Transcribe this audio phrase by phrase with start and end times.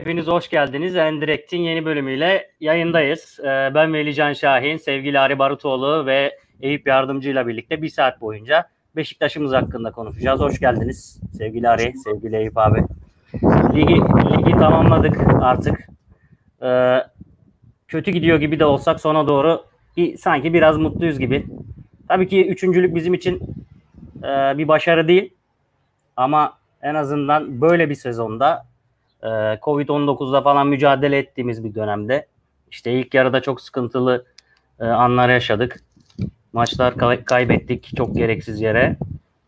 [0.00, 0.96] Hepiniz hoş geldiniz.
[0.96, 3.40] Endirekt'in yeni bölümüyle yayındayız.
[3.40, 8.68] Ee, ben Velican Şahin, sevgili Ari Barutoğlu ve Eyüp Yardımcı ile birlikte bir saat boyunca
[8.96, 10.40] Beşiktaş'ımız hakkında konuşacağız.
[10.40, 12.84] Hoş geldiniz sevgili Ari, sevgili Eyüp abi.
[13.74, 13.94] Ligi,
[14.38, 15.88] ligi tamamladık artık.
[16.62, 16.98] Ee,
[17.88, 19.64] kötü gidiyor gibi de olsak sona doğru
[20.18, 21.46] sanki biraz mutluyuz gibi.
[22.08, 23.40] Tabii ki üçüncülük bizim için
[24.18, 25.34] e, bir başarı değil.
[26.16, 28.69] Ama en azından böyle bir sezonda
[29.22, 29.28] e,
[29.62, 32.26] Covid-19'da falan mücadele ettiğimiz bir dönemde
[32.70, 34.24] işte ilk yarıda çok sıkıntılı
[34.80, 35.80] e, anlar yaşadık.
[36.52, 38.96] Maçlar kay- kaybettik çok gereksiz yere.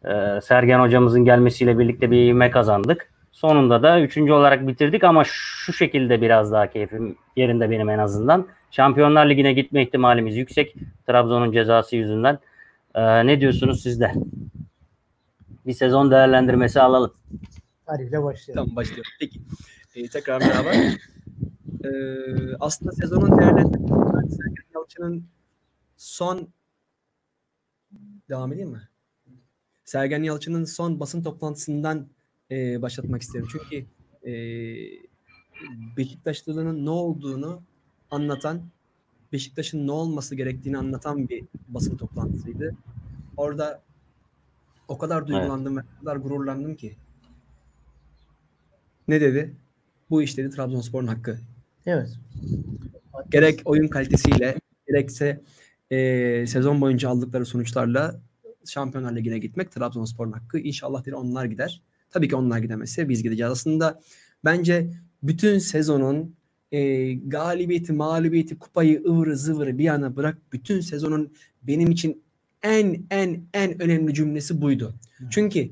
[0.04, 3.12] E, Sergen hocamızın gelmesiyle birlikte bir ivme kazandık.
[3.32, 8.46] Sonunda da üçüncü olarak bitirdik ama şu şekilde biraz daha keyfim yerinde benim en azından.
[8.70, 10.74] Şampiyonlar Ligi'ne gitme ihtimalimiz yüksek.
[11.06, 12.38] Trabzon'un cezası yüzünden.
[12.94, 14.12] E, ne diyorsunuz siz de?
[15.66, 17.12] Bir sezon değerlendirmesi alalım.
[17.86, 18.64] Hadi ile başlayalım.
[18.64, 19.10] Tamam başlayalım.
[19.20, 19.40] Peki.
[19.94, 20.70] Ee, tekrar merhaba.
[21.84, 25.24] Ee, aslında sezonun değerlendirmesi Sergen Yalçın'ın
[25.96, 26.48] son
[28.28, 28.88] devam edeyim mi?
[29.84, 32.08] Sergen Yalçın'ın son basın toplantısından
[32.50, 33.46] e, başlatmak isterim.
[33.52, 33.86] Çünkü
[34.26, 34.32] e,
[35.96, 37.62] Beşiktaşlılığının ne olduğunu
[38.10, 38.62] anlatan,
[39.32, 42.76] Beşiktaş'ın ne olması gerektiğini anlatan bir basın toplantısıydı.
[43.36, 43.82] Orada
[44.88, 46.96] o kadar duygulandım ve o kadar gururlandım ki.
[49.08, 49.56] Ne dedi?
[50.10, 51.38] Bu işleri Trabzonspor'un hakkı.
[51.86, 52.08] Evet.
[53.30, 54.54] Gerek oyun kalitesiyle
[54.88, 55.40] gerekse
[55.90, 58.20] e, sezon boyunca aldıkları sonuçlarla
[58.66, 60.58] Şampiyonlar Ligi'ne gitmek Trabzonspor'un hakkı.
[60.58, 61.82] İnşallah değil onlar gider.
[62.10, 63.52] Tabii ki onlar gidemezse biz gideceğiz.
[63.52, 64.00] Aslında
[64.44, 64.90] bence
[65.22, 66.34] bütün sezonun
[66.72, 70.38] e, galibiyeti, mağlubiyeti, kupayı, ıvırı zıvırı bir yana bırak.
[70.52, 72.22] Bütün sezonun benim için
[72.62, 74.94] en en en önemli cümlesi buydu.
[75.30, 75.70] Çünkü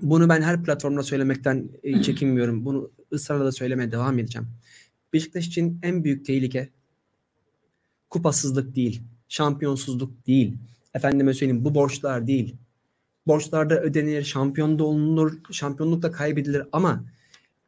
[0.00, 2.64] bunu ben her platformda söylemekten e, çekinmiyorum.
[2.64, 4.48] Bunu ısrarla da söylemeye devam edeceğim.
[5.12, 6.68] Beşiktaş için en büyük tehlike
[8.10, 10.58] kupasızlık değil, şampiyonsuzluk değil.
[10.94, 12.56] Efendime söyleyeyim bu borçlar değil.
[13.26, 17.04] Borçlarda ödenir, şampiyonda olunur, şampiyonluk da kaybedilir ama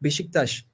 [0.02, 0.66] Beşiktaş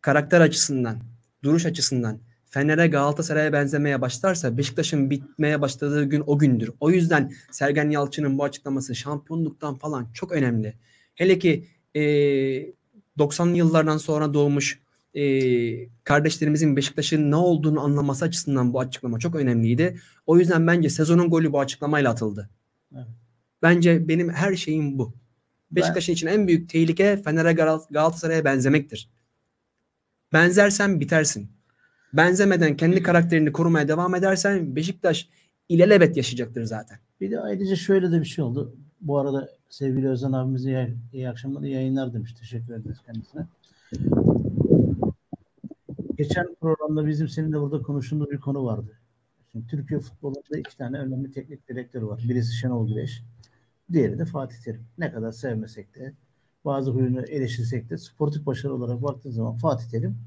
[0.00, 0.98] karakter açısından,
[1.42, 6.70] duruş açısından Fener'e Galatasaray'a benzemeye başlarsa Beşiktaş'ın bitmeye başladığı gün o gündür.
[6.80, 10.74] O yüzden Sergen Yalçın'ın bu açıklaması şampiyonluktan falan çok önemli.
[11.18, 11.64] Hele ki
[11.94, 12.00] e,
[13.18, 14.80] 90'lı yıllardan sonra doğmuş
[15.14, 15.22] e,
[16.04, 20.00] kardeşlerimizin Beşiktaş'ın ne olduğunu anlaması açısından bu açıklama çok önemliydi.
[20.26, 22.50] O yüzden bence sezonun golü bu açıklamayla atıldı.
[22.94, 23.06] Evet.
[23.62, 25.14] Bence benim her şeyim bu.
[25.70, 29.10] Beşiktaş'ın için en büyük tehlike Fener'e Gal- Galatasaray'a benzemektir.
[30.32, 31.50] Benzersen bitersin.
[32.12, 35.28] Benzemeden kendi karakterini korumaya devam edersen Beşiktaş
[35.68, 36.98] ilelebet yaşayacaktır zaten.
[37.20, 38.76] Bir de ayrıca şöyle de bir şey oldu.
[39.00, 42.32] Bu arada sevgili Özden abimize iyi, iyi akşamlar, iyi yayınlar demiş.
[42.32, 43.46] Teşekkür ederiz kendisine.
[46.16, 48.98] Geçen programda bizim seninle burada konuştuğumuz bir konu vardı.
[49.52, 52.24] Şimdi Türkiye futbolunda iki tane önemli teknik direktörü var.
[52.28, 53.22] Birisi Şenol Güneş,
[53.92, 54.84] diğeri de Fatih Terim.
[54.98, 56.12] Ne kadar sevmesek de,
[56.64, 60.18] bazı huyunu eleştirsek de sportif başarı olarak baktığın zaman Fatih Terim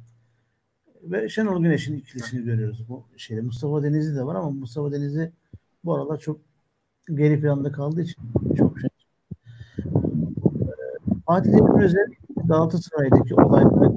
[1.04, 3.42] ve Şenol Güneş'in ikilisini görüyoruz bu şeyde.
[3.42, 5.32] Mustafa Denizli de var ama Mustafa Denizli
[5.86, 6.42] bu aralar çok
[7.14, 8.24] geri planda kaldığı için
[8.58, 8.91] çok şey.
[11.32, 13.92] Fatih Terim'in özellikle Galatasaray'daki olayları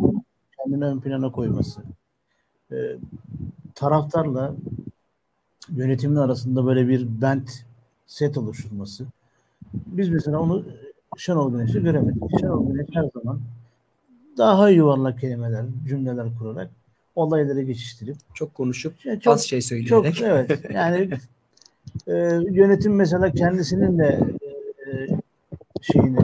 [0.59, 1.81] kendini ön plana koyması.
[2.73, 2.97] Ee,
[3.75, 4.55] taraftarla
[5.69, 7.51] yönetimin arasında böyle bir bent
[8.07, 9.05] set oluşturması.
[9.75, 10.63] Biz mesela onu
[11.17, 12.23] Şenol Güneş'te göremedik.
[12.41, 13.41] Şenol Güneş her zaman
[14.39, 16.71] daha yuvarlak kelimeler, cümleler kurarak
[17.15, 20.21] olayları geçiştirip Çok konuşup Yani çok- az şey çok söyleyerek.
[20.23, 21.11] evet yani
[22.07, 22.13] e,
[22.51, 24.21] yönetim mesela kendisinin de
[24.87, 25.07] e,
[25.83, 26.19] şeyini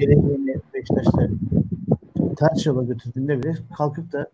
[0.00, 1.28] geleceğini Beşiktaş'ta
[2.36, 4.26] ters yola götürdüğünde bile kalkıp da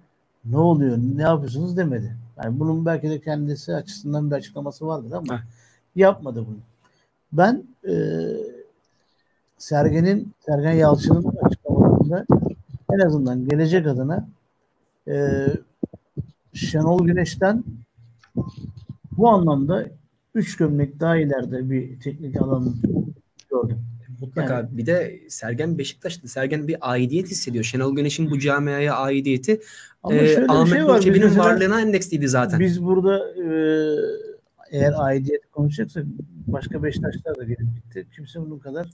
[0.44, 2.16] ne oluyor, ne yapıyorsunuz demedi.
[2.44, 5.43] Yani bunun belki de kendisi açısından bir açıklaması vardır ama Heh.
[5.97, 6.59] yapmadı bunu.
[7.32, 7.94] Ben e,
[9.59, 12.26] Sergen'in, Sergen Yalçın'ın açıklamalarında
[12.93, 14.28] en azından gelecek adına
[15.08, 15.46] e,
[16.52, 17.64] Şenol Güneş'ten
[19.12, 19.87] bu anlamda
[20.35, 22.75] üç gömlek daha ileride bir teknik alanı
[23.50, 23.95] gördüm.
[24.21, 24.55] Mutlaka.
[24.55, 26.29] Yani- Bir de Sergen Beşiktaş'ta.
[26.29, 27.65] Sergen bir aidiyet hissediyor.
[27.65, 29.61] Şenol Güneş'in bu camiaya aidiyeti
[30.03, 31.01] Ama e, Ahmet şey var.
[31.01, 32.61] Çebi'nin varlığına endeksliydi zaten.
[32.61, 33.47] biz burada e,
[34.71, 36.05] eğer aidiyet konuşacaksak
[36.47, 38.07] başka Beşiktaşlar da gelip gitti.
[38.17, 38.87] Kimse bunun kadar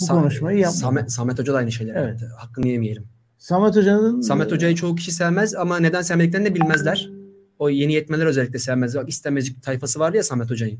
[0.00, 0.76] bu Sa- konuşmayı yapmadı.
[0.78, 2.08] Samet, Samet Hoca da aynı şeyler Evet.
[2.08, 2.30] yaptı.
[2.36, 3.04] Hakkını yemeyelim.
[3.38, 7.10] Samet Hoca'nın Samet Hoca'yı çoğu kişi sevmez ama neden sevmediklerini de bilmezler.
[7.58, 8.94] O yeni yetmeler özellikle sevmez.
[8.94, 10.78] Bak istemezlik tayfası var ya Samet Hoca'yı.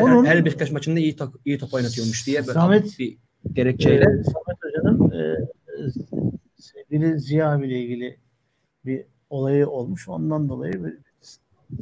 [0.00, 3.18] Onun- her Beşiktaş maçında iyi top, iyi top oynatıyormuş diye Samet- bir e,
[3.52, 4.04] gerekçeyle.
[4.04, 5.36] Samet Hoca'nın e,
[6.56, 8.18] sevgili Ziya abiyle ilgili
[8.84, 10.08] bir olayı olmuş.
[10.08, 10.98] Ondan dolayı bir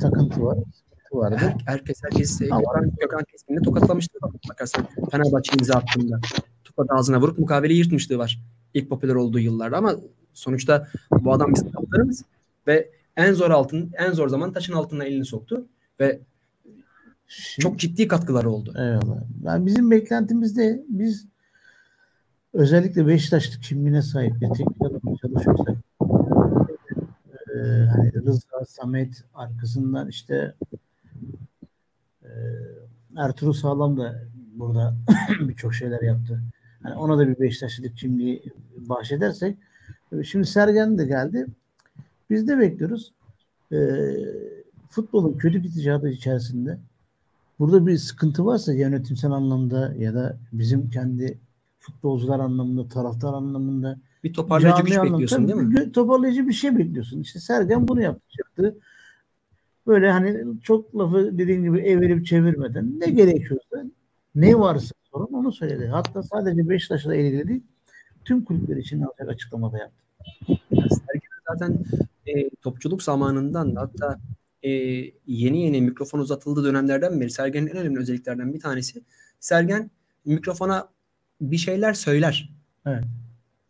[0.00, 0.58] takıntı var.
[0.74, 1.36] Sıkıntı vardı.
[1.38, 4.18] Her, herkes herkes Gökhan, Gökhan Keskin'le tokatlamıştı.
[4.48, 6.20] Bakarsan Fenerbahçe imza attığında
[6.64, 8.40] tokat ağzına vurup mukaveleyi yırtmışlığı var.
[8.74, 9.96] İlk popüler olduğu yıllarda ama
[10.32, 12.24] sonuçta bu adam bizim kaptanımız
[12.66, 15.66] ve en zor altın en zor zaman taşın altına elini soktu
[16.00, 16.20] ve
[17.60, 18.74] çok ciddi katkıları oldu.
[18.76, 19.22] Eyvallah.
[19.44, 21.26] Yani bizim beklentimiz de biz
[22.52, 25.76] özellikle Beşiktaşlı kimliğine sahip bir teknik adamla çalışıyorsak
[27.54, 27.58] e,
[27.96, 30.54] hani Rıza, Samet arkasından işte
[32.22, 32.30] e,
[33.16, 34.22] Ertuğrul Sağlam da
[34.54, 34.96] burada
[35.40, 36.42] birçok şeyler yaptı.
[36.82, 38.42] Hani ona da bir Beşiktaşlılık kimliği
[38.76, 39.58] bahşedersek
[40.24, 41.46] şimdi Sergen de geldi.
[42.30, 43.12] Biz de bekliyoruz.
[43.72, 43.78] E,
[44.88, 46.78] futbolun kötü gidişatı içerisinde
[47.58, 51.38] burada bir sıkıntı varsa yönetimsel anlamda ya da bizim kendi
[51.78, 55.76] futbolcular anlamında, taraftar anlamında Bir toparlayıcı cami güç anlamda bekliyorsun değil mi?
[55.76, 57.20] bir toparlayıcı bir şey bekliyorsun.
[57.20, 58.78] İşte Sergen bunu yapacaktı.
[59.86, 63.84] Böyle hani çok lafı dediğin gibi evirip çevirmeden ne gerekiyorsa
[64.34, 65.86] ne varsa sorun onu söyledi.
[65.86, 67.62] Hatta sadece Beşiktaş'la ilgili değil
[68.24, 70.04] tüm kulüpler için alacak açıklamada yaptı.
[70.48, 71.84] Yani Sergen zaten
[72.26, 74.18] e, topçuluk zamanından da hatta
[74.64, 74.70] e,
[75.26, 79.02] yeni yeni mikrofon uzatıldığı dönemlerden beri Sergen'in en önemli özelliklerden bir tanesi
[79.40, 79.90] Sergen
[80.24, 80.88] mikrofona
[81.40, 82.50] bir şeyler söyler.
[82.86, 83.04] Evet.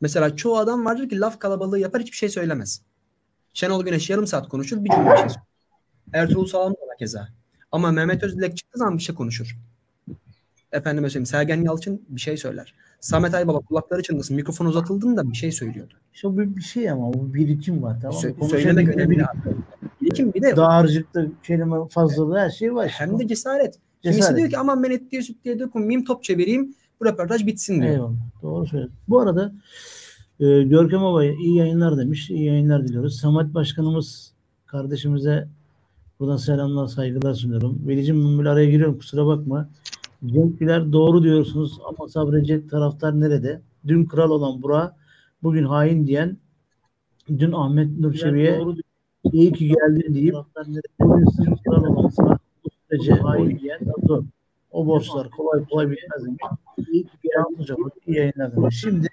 [0.00, 2.82] Mesela çoğu adam vardır ki laf kalabalığı yapar hiçbir şey söylemez.
[3.54, 5.42] Şenol Güneş yarım saat konuşur bir cümle bir şey söyler.
[6.12, 7.28] Ertuğrul Sağlam da keza.
[7.72, 9.56] Ama Mehmet Özdilek çıktığı zaman bir şey konuşur.
[10.74, 12.74] Efendime söyleyeyim Sergen Yalçın bir şey söyler.
[13.00, 15.94] Samet Aybaba kulakları çınlasın mikrofon uzatıldığında bir şey söylüyordu.
[16.14, 18.28] İşte bir, bir şey ama o birikim var tamam mı?
[18.30, 19.10] Sö- söylemek önemli.
[19.18, 19.24] bir-.
[20.00, 22.88] Birikim bir de Dağarcıkta kelime fazlalığı her şey var.
[22.88, 23.78] hem de cesaret.
[24.02, 24.38] Kimisi Cesaret.
[24.38, 27.92] diyor ki aman ben et diye süt diye dokunmayayım top çevireyim bu röportaj bitsin diyor.
[27.94, 28.12] Eyvallah.
[28.42, 28.98] Doğru söylüyorsun.
[29.08, 29.52] Bu arada
[30.40, 32.30] e, Görkem Baba iyi yayınlar demiş.
[32.30, 33.20] İyi yayınlar diliyoruz.
[33.20, 34.32] Samet Başkanımız
[34.66, 35.48] kardeşimize
[36.20, 37.78] buradan selamlar, saygılar sunuyorum.
[37.88, 39.68] Velicim ben araya giriyorum kusura bakma.
[40.26, 43.60] Cenkliler doğru diyorsunuz ama sabredecek taraftar nerede?
[43.86, 44.94] Dün kral olan Burak,
[45.42, 46.36] bugün hain diyen
[47.28, 48.60] dün Ahmet Nur Çebi'ye
[49.32, 50.34] iyi ki geldin deyip
[51.00, 54.24] bugün sizin kral olan Burak, bu sürece hain diyen Dur.
[54.70, 56.42] O borçlar kolay kolay bitmez demiş.
[56.92, 57.78] İyi ki geldin hocam.
[58.06, 58.80] İyi yayınlar demiş.
[58.80, 59.08] Şimdi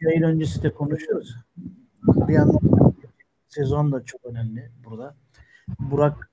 [0.00, 1.36] yayın öncesi de konuşuyoruz.
[2.02, 2.94] Bir yandan
[3.48, 5.14] sezon da çok önemli burada.
[5.78, 6.30] Burak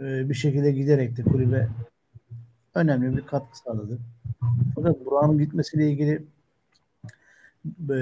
[0.00, 1.68] e, bir şekilde giderek de kulübe
[2.74, 3.98] önemli bir katkı sağladı.
[4.74, 6.24] Fakat Burak'ın gitmesiyle ilgili
[7.66, 7.96] e,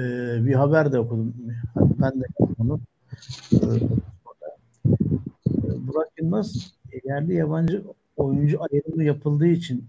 [0.45, 1.33] bir haber de okudum.
[1.73, 2.25] Hatta Ben de
[2.59, 2.79] onu.
[3.53, 3.57] E,
[5.87, 6.73] Burak Yılmaz
[7.03, 7.83] yerli yabancı
[8.17, 9.85] oyuncu ayrımı yapıldığı için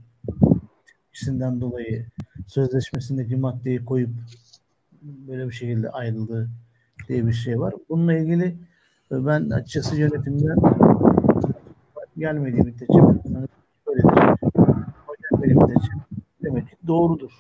[1.11, 2.07] ikisinden dolayı
[2.47, 4.11] sözleşmesindeki maddeyi koyup
[5.03, 6.49] böyle bir şekilde ayrıldı
[7.09, 7.75] diye bir şey var.
[7.89, 8.57] Bununla ilgili
[9.11, 10.57] ben açıkçası yönetimden
[12.25, 13.47] gelmediği müddetçe yani
[13.87, 14.39] böyledir.
[15.09, 15.93] O gelmediği müddetçe
[16.43, 17.31] demek ki doğrudur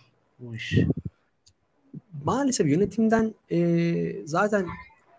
[0.41, 0.79] bu iş.
[2.25, 4.67] Maalesef yönetimden e, zaten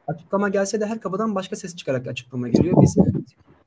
[0.07, 2.75] açıklama gelse de her kapıdan başka ses çıkarak açıklama geliyor.
[2.81, 2.97] Biz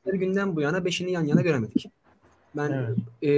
[0.07, 1.91] bir günden bu yana beşini yan yana göremedik.
[2.57, 2.99] Ben Evet.
[3.23, 3.31] e,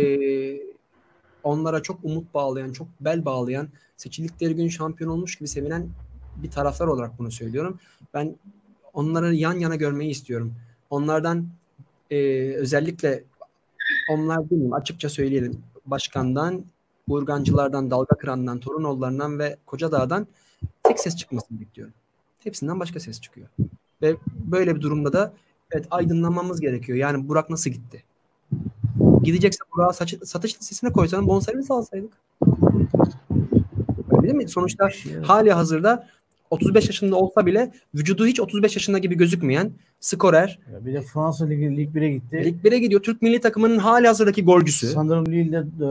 [1.43, 5.89] onlara çok umut bağlayan, çok bel bağlayan, seçildikleri gün şampiyon olmuş gibi sevinen
[6.37, 7.79] bir taraftar olarak bunu söylüyorum.
[8.15, 8.37] Ben
[8.95, 10.55] onları yan yana görmeyi istiyorum.
[10.91, 11.49] Onlardan
[12.11, 12.17] e,
[12.55, 13.25] özellikle
[14.11, 14.75] onlar değil mi?
[14.75, 15.63] Açıkça söyleyelim.
[15.87, 16.65] Başkandan,
[17.09, 20.27] Urgancılardan, Dalga Kıran'dan, Torunoğullarından ve Kocadağ'dan
[20.83, 21.95] tek ses çıkmasını bekliyorum.
[22.39, 23.49] Hepsinden başka ses çıkıyor.
[24.03, 25.33] Ve böyle bir durumda da
[25.71, 26.99] evet aydınlanmamız gerekiyor.
[26.99, 28.05] Yani Burak nasıl gitti?
[29.23, 32.13] Gidecekse Burak'ı satış listesine koysan bonservis alsaydık.
[34.13, 34.49] Öyle değil mi?
[34.49, 34.89] Sonuçta
[35.23, 36.09] hali hazırda
[36.51, 40.59] 35 yaşında olsa bile vücudu hiç 35 yaşında gibi gözükmeyen skorer.
[40.73, 42.45] Ya Bir de Fransa Ligi Lig 1'e gitti.
[42.45, 43.03] Lig 1'e gidiyor.
[43.03, 44.87] Türk milli takımının hali hazırdaki golcüsü.
[44.87, 45.89] Sanırım Lille'de e,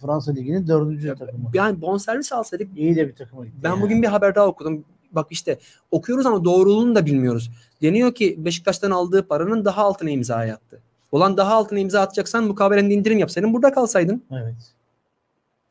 [0.00, 1.50] Fransa Ligi'nin dördüncü takımı.
[1.54, 3.56] Yani bonservis alsaydık İyi de bir takıma gitti.
[3.62, 3.82] Ben yani.
[3.82, 4.84] bugün bir haber daha okudum.
[5.12, 5.58] Bak işte
[5.90, 7.50] okuyoruz ama doğruluğunu da bilmiyoruz.
[7.82, 10.80] Deniyor ki Beşiktaş'tan aldığı paranın daha altına imza attı.
[11.12, 14.22] Olan daha altına imza atacaksan mukabelende indirim yapsaydın burada kalsaydın.
[14.30, 14.54] Evet.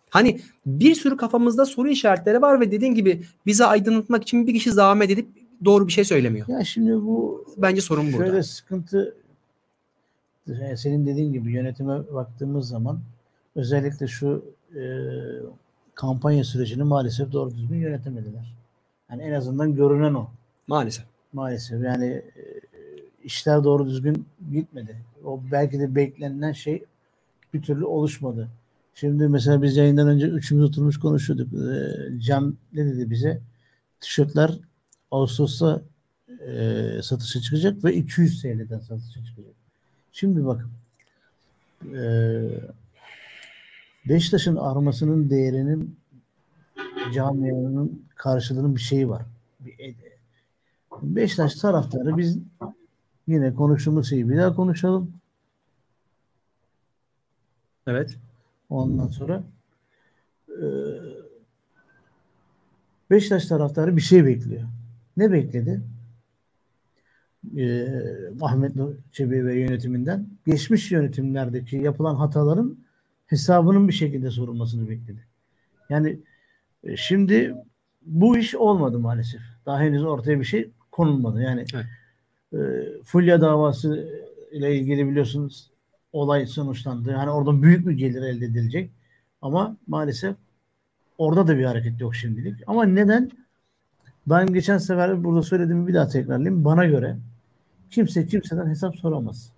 [0.09, 4.71] Hani bir sürü kafamızda soru işaretleri var ve dediğin gibi bizi aydınlatmak için bir kişi
[4.71, 5.27] zahmet edip
[5.65, 6.47] doğru bir şey söylemiyor.
[6.47, 8.25] Ya şimdi bu Bence sorun burada.
[8.25, 9.15] şöyle sıkıntı
[10.75, 12.99] senin dediğin gibi yönetime baktığımız zaman
[13.55, 14.81] özellikle şu e,
[15.95, 18.55] kampanya sürecini maalesef doğru düzgün yönetemediler.
[19.11, 20.27] Yani en azından görünen o.
[20.67, 21.05] Maalesef.
[21.33, 22.43] Maalesef yani e,
[23.23, 24.97] işler doğru düzgün gitmedi.
[25.25, 26.83] O belki de beklenilen şey
[27.53, 28.49] bir türlü oluşmadı.
[28.99, 31.53] Şimdi mesela biz yayından önce üçümüz oturmuş konuşuyorduk.
[31.53, 33.41] Ee, Cem ne dedi bize?
[33.99, 34.59] Tişörtler
[35.11, 35.81] Ağustos'ta
[36.47, 39.53] e, satışa çıkacak ve 200 TL'den satışa çıkacak.
[40.11, 40.71] Şimdi bakın
[41.95, 42.03] e,
[44.09, 45.99] Beşiktaş'ın armasının değerinin
[47.13, 49.21] camianın karşılığının bir şeyi var.
[49.59, 49.95] Bir,
[51.01, 52.37] Beşiktaş taraftarı biz
[53.27, 55.13] yine konuştuğumuz şeyi bir daha konuşalım.
[57.87, 58.17] Evet.
[58.69, 59.43] Ondan sonra
[60.49, 60.65] e,
[63.09, 64.63] Beşiktaş taraftarı bir şey bekliyor.
[65.17, 65.81] Ne bekledi?
[67.57, 67.87] E,
[68.41, 72.77] Ahmet Nur Çebi ve yönetiminden geçmiş yönetimlerdeki yapılan hataların
[73.27, 75.25] hesabının bir şekilde sorulmasını bekledi.
[75.89, 76.19] Yani
[76.83, 77.55] e, şimdi
[78.01, 79.41] bu iş olmadı maalesef.
[79.65, 81.41] Daha henüz ortaya bir şey konulmadı.
[81.41, 81.85] Yani evet.
[82.53, 84.09] e, Fulya davası
[84.51, 85.71] ile ilgili biliyorsunuz
[86.11, 87.11] olay sonuçlandı.
[87.11, 88.91] Yani oradan büyük bir gelir elde edilecek.
[89.41, 90.35] Ama maalesef
[91.17, 92.63] orada da bir hareket yok şimdilik.
[92.67, 93.31] Ama neden?
[94.27, 96.65] Ben geçen sefer burada söylediğimi bir daha tekrarlayayım.
[96.65, 97.17] Bana göre
[97.89, 99.51] kimse kimseden hesap soramaz.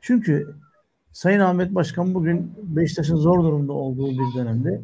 [0.00, 0.54] Çünkü
[1.12, 4.82] Sayın Ahmet Başkan bugün Beşiktaş'ın zor durumda olduğu bir dönemde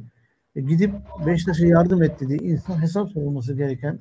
[0.56, 0.94] e, gidip
[1.26, 3.98] Beşiktaş'a yardım et dediği insan hesap sorulması gereken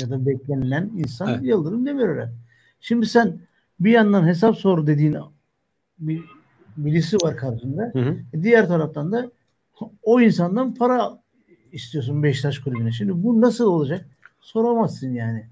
[0.00, 1.42] ya da beklenilen insan evet.
[1.42, 2.32] Yıldırım Demirören.
[2.80, 3.38] Şimdi sen
[3.80, 5.16] bir yandan hesap sor dediğin
[5.98, 6.20] bir
[6.76, 7.90] birisi var karşında.
[7.92, 8.16] Hı hı.
[8.32, 9.30] E, diğer taraftan da
[10.02, 11.22] o insandan para
[11.72, 12.92] istiyorsun Beşiktaş kulübüne.
[12.92, 14.06] Şimdi bu nasıl olacak?
[14.40, 15.46] Soramazsın yani.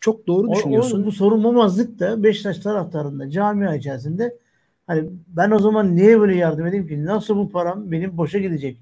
[0.00, 0.98] Çok doğru düşünüyorsun.
[0.98, 4.36] O, o, bu sorulmamazlık da Beşiktaş taraftarında camia içerisinde
[4.86, 7.04] hani ben o zaman niye böyle yardım edeyim ki?
[7.04, 8.78] Nasıl bu param benim boşa gidecek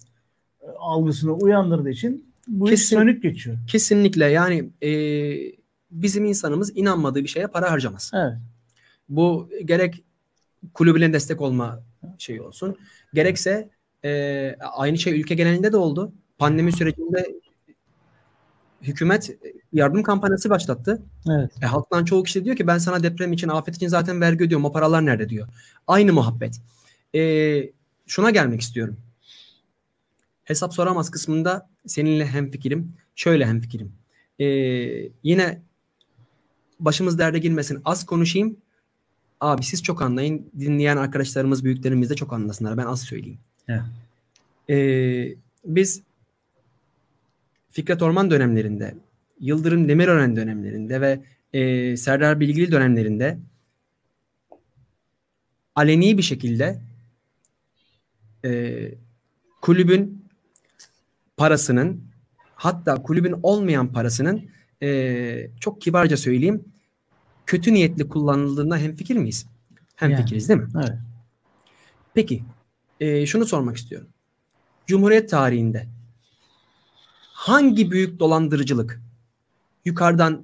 [0.62, 3.56] e, algısını uyandırdığı için bu Kesin, sönük geçiyor.
[3.66, 4.90] Kesinlikle yani e,
[5.90, 8.10] bizim insanımız inanmadığı bir şeye para harcamaz.
[8.14, 8.34] Evet.
[9.08, 10.04] Bu gerek
[10.74, 11.82] kulübüne destek olma
[12.18, 12.76] şeyi olsun.
[13.14, 13.70] Gerekse
[14.04, 16.12] e, aynı şey ülke genelinde de oldu.
[16.38, 17.26] Pandemi sürecinde
[18.82, 19.38] hükümet
[19.72, 21.02] yardım kampanyası başlattı.
[21.30, 21.52] Evet.
[21.62, 24.64] E, halktan çoğu kişi diyor ki ben sana deprem için, afet için zaten vergi ödüyorum.
[24.64, 25.48] O paralar nerede diyor.
[25.86, 26.60] Aynı muhabbet.
[27.14, 27.20] E,
[28.06, 28.96] şuna gelmek istiyorum.
[30.44, 32.92] Hesap soramaz kısmında seninle hemfikirim.
[33.14, 33.92] Şöyle hemfikirim.
[34.38, 34.46] E,
[35.22, 35.62] yine
[36.80, 37.80] başımız derde girmesin.
[37.84, 38.56] Az konuşayım.
[39.40, 40.50] Abi siz çok anlayın.
[40.58, 42.76] Dinleyen arkadaşlarımız, büyüklerimiz de çok anlasınlar.
[42.76, 43.38] Ben az söyleyeyim.
[43.68, 43.82] Evet.
[44.70, 46.02] Ee, biz
[47.70, 48.94] Fikret Orman dönemlerinde,
[49.40, 51.20] Yıldırım Demirören dönemlerinde ve
[51.52, 53.38] e, Serdar Bilgili dönemlerinde
[55.74, 56.80] aleni bir şekilde
[58.44, 58.90] e,
[59.62, 60.24] kulübün
[61.36, 62.02] parasının
[62.54, 64.50] hatta kulübün olmayan parasının
[64.82, 66.64] e, çok kibarca söyleyeyim
[67.46, 69.46] kötü niyetli kullanıldığında hem fikir miyiz?
[69.96, 70.68] Hem yani, fikiriz değil mi?
[70.76, 70.98] Evet.
[72.14, 72.44] Peki
[73.00, 74.08] e, şunu sormak istiyorum.
[74.86, 75.86] Cumhuriyet tarihinde
[77.32, 79.02] hangi büyük dolandırıcılık
[79.84, 80.42] yukarıdan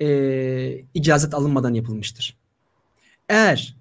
[0.00, 2.36] e, icazet alınmadan yapılmıştır?
[3.28, 3.76] Eğer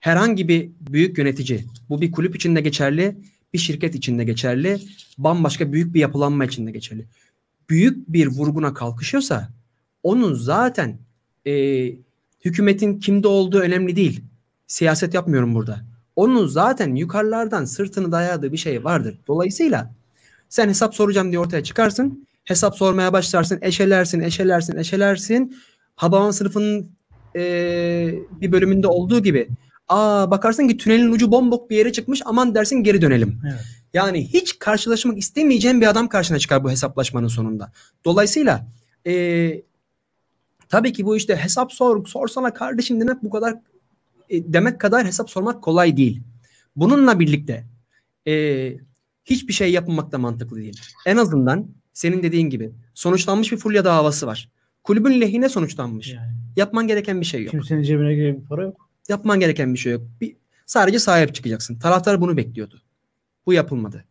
[0.00, 3.16] herhangi bir büyük yönetici, bu bir kulüp içinde geçerli,
[3.52, 4.80] bir şirket içinde geçerli,
[5.18, 7.06] bambaşka büyük bir yapılanma içinde geçerli.
[7.70, 9.48] Büyük bir vurguna kalkışıyorsa
[10.02, 10.98] onun zaten
[11.50, 11.96] e,
[12.44, 14.24] hükümetin kimde olduğu önemli değil.
[14.66, 15.80] Siyaset yapmıyorum burada.
[16.16, 19.18] Onun zaten yukarılardan sırtını dayadığı bir şey vardır.
[19.28, 19.94] Dolayısıyla
[20.48, 22.26] sen hesap soracağım diye ortaya çıkarsın.
[22.44, 23.58] Hesap sormaya başlarsın.
[23.62, 25.56] Eşelersin, eşelersin, eşelersin.
[25.96, 26.90] Hababam sınıfının
[27.36, 27.42] e,
[28.40, 29.48] bir bölümünde olduğu gibi.
[29.88, 32.22] Aa bakarsın ki tünelin ucu bombok bir yere çıkmış.
[32.24, 33.40] Aman dersin geri dönelim.
[33.50, 33.60] Evet.
[33.94, 37.72] Yani hiç karşılaşmak istemeyeceğin bir adam karşına çıkar bu hesaplaşmanın sonunda.
[38.04, 38.66] Dolayısıyla
[39.06, 39.12] e,
[40.70, 43.54] tabii ki bu işte hesap sor, sorsana kardeşim demek bu kadar
[44.28, 46.22] e, demek kadar hesap sormak kolay değil.
[46.76, 47.64] Bununla birlikte
[48.26, 48.74] e,
[49.24, 50.80] hiçbir şey yapmamak da mantıklı değil.
[51.06, 54.48] En azından senin dediğin gibi sonuçlanmış bir Fulya davası var.
[54.84, 56.12] Kulübün lehine sonuçlanmış.
[56.12, 56.32] Yani.
[56.56, 57.50] Yapman gereken bir şey yok.
[57.50, 58.88] Kimsenin cebine giren bir para yok.
[59.08, 60.02] Yapman gereken bir şey yok.
[60.20, 60.36] Bir,
[60.66, 61.78] sadece sahip çıkacaksın.
[61.78, 62.82] Taraftar bunu bekliyordu.
[63.46, 64.04] Bu yapılmadı.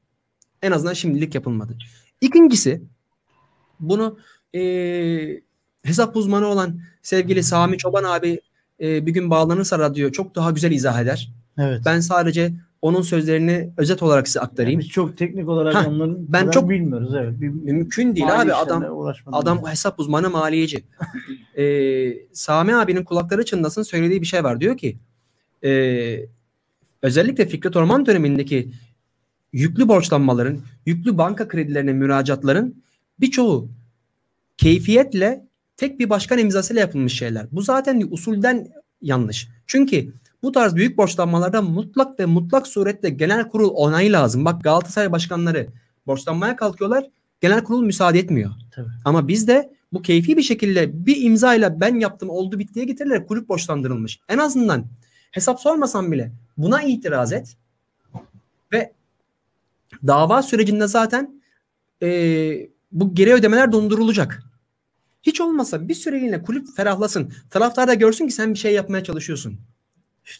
[0.61, 1.77] En azından şimdilik yapılmadı.
[2.21, 2.83] İkincisi
[3.79, 4.19] bunu
[4.55, 4.61] e,
[5.83, 8.41] hesap uzmanı olan sevgili Sami Çoban abi
[8.81, 11.31] e, bir gün bağlanırsa radyo çok daha güzel izah eder.
[11.57, 11.81] Evet.
[11.85, 14.79] Ben sadece onun sözlerini özet olarak size aktarayım.
[14.79, 17.41] Yani biz çok teknik olarak Heh, onların ben çok bilmiyoruz evet.
[17.41, 20.83] Bir, mümkün değil abi adam adam hesap uzmanı maliyeci.
[21.57, 24.59] ee, Sami abinin kulakları çınlasın söylediği bir şey var.
[24.59, 24.97] Diyor ki
[25.63, 25.71] e,
[27.01, 28.71] özellikle Fikret Orman dönemindeki
[29.53, 32.83] yüklü borçlanmaların, yüklü banka kredilerine müracaatların
[33.19, 33.69] birçoğu
[34.57, 35.48] keyfiyetle
[35.79, 37.47] tek bir başkan imzasıyla yapılmış şeyler.
[37.51, 38.67] Bu zaten usulden
[39.01, 39.47] yanlış.
[39.67, 44.45] Çünkü bu tarz büyük borçlanmalarda mutlak ve mutlak surette genel kurul onayı lazım.
[44.45, 45.67] Bak Galatasaray başkanları
[46.07, 47.05] borçlanmaya kalkıyorlar.
[47.41, 48.51] Genel kurul müsaade etmiyor.
[48.71, 48.89] Tabii.
[49.05, 54.19] Ama bizde bu keyfi bir şekilde bir imzayla ben yaptım oldu bittiye getirilerek kulüp borçlandırılmış.
[54.29, 54.85] En azından
[55.31, 57.57] hesap sormasan bile buna itiraz et
[58.73, 58.93] ve
[60.07, 61.41] dava sürecinde zaten
[62.03, 62.07] e,
[62.91, 64.48] bu geri ödemeler dondurulacak.
[65.23, 67.31] Hiç olmazsa bir süreliğine kulüp ferahlasın.
[67.49, 69.59] Taraftar da görsün ki sen bir şey yapmaya çalışıyorsun.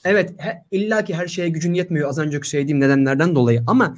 [0.05, 3.97] Evet he, illa ki her şeye gücün yetmiyor az önce söylediğim nedenlerden dolayı ama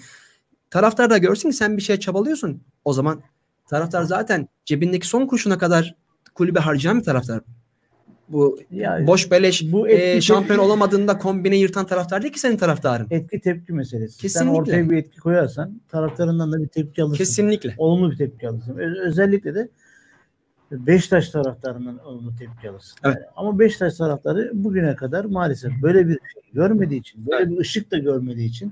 [0.70, 2.62] taraftar da görsün ki sen bir şeye çabalıyorsun.
[2.86, 3.22] O zaman
[3.70, 5.96] taraftar zaten cebindeki son kurşuna kadar
[6.36, 7.42] kulübe harcayan bir taraftar.
[8.30, 12.58] Bu Ya, boş beleş bu e, etki- şampiyon olamadığında kombine yırtan taraftar değil ki senin
[12.58, 13.08] taraftarın.
[13.10, 14.14] etki tepki meselesi.
[14.14, 14.52] Sen Kesinlikle.
[14.58, 17.18] ortaya bir etki koyarsan taraftarından da bir tepki alırsın.
[17.18, 17.76] Kesinlikle.
[17.78, 18.78] Olumlu bir tepki alırsın.
[18.78, 19.70] Ö- özellikle de
[20.72, 22.98] Beşiktaş taraftarından olumlu tepki alırsın.
[23.04, 23.16] Evet.
[23.18, 27.92] Yani ama Beşiktaş taraftarı bugüne kadar maalesef böyle bir şey görmediği için, böyle bir ışık
[27.92, 28.72] da görmediği için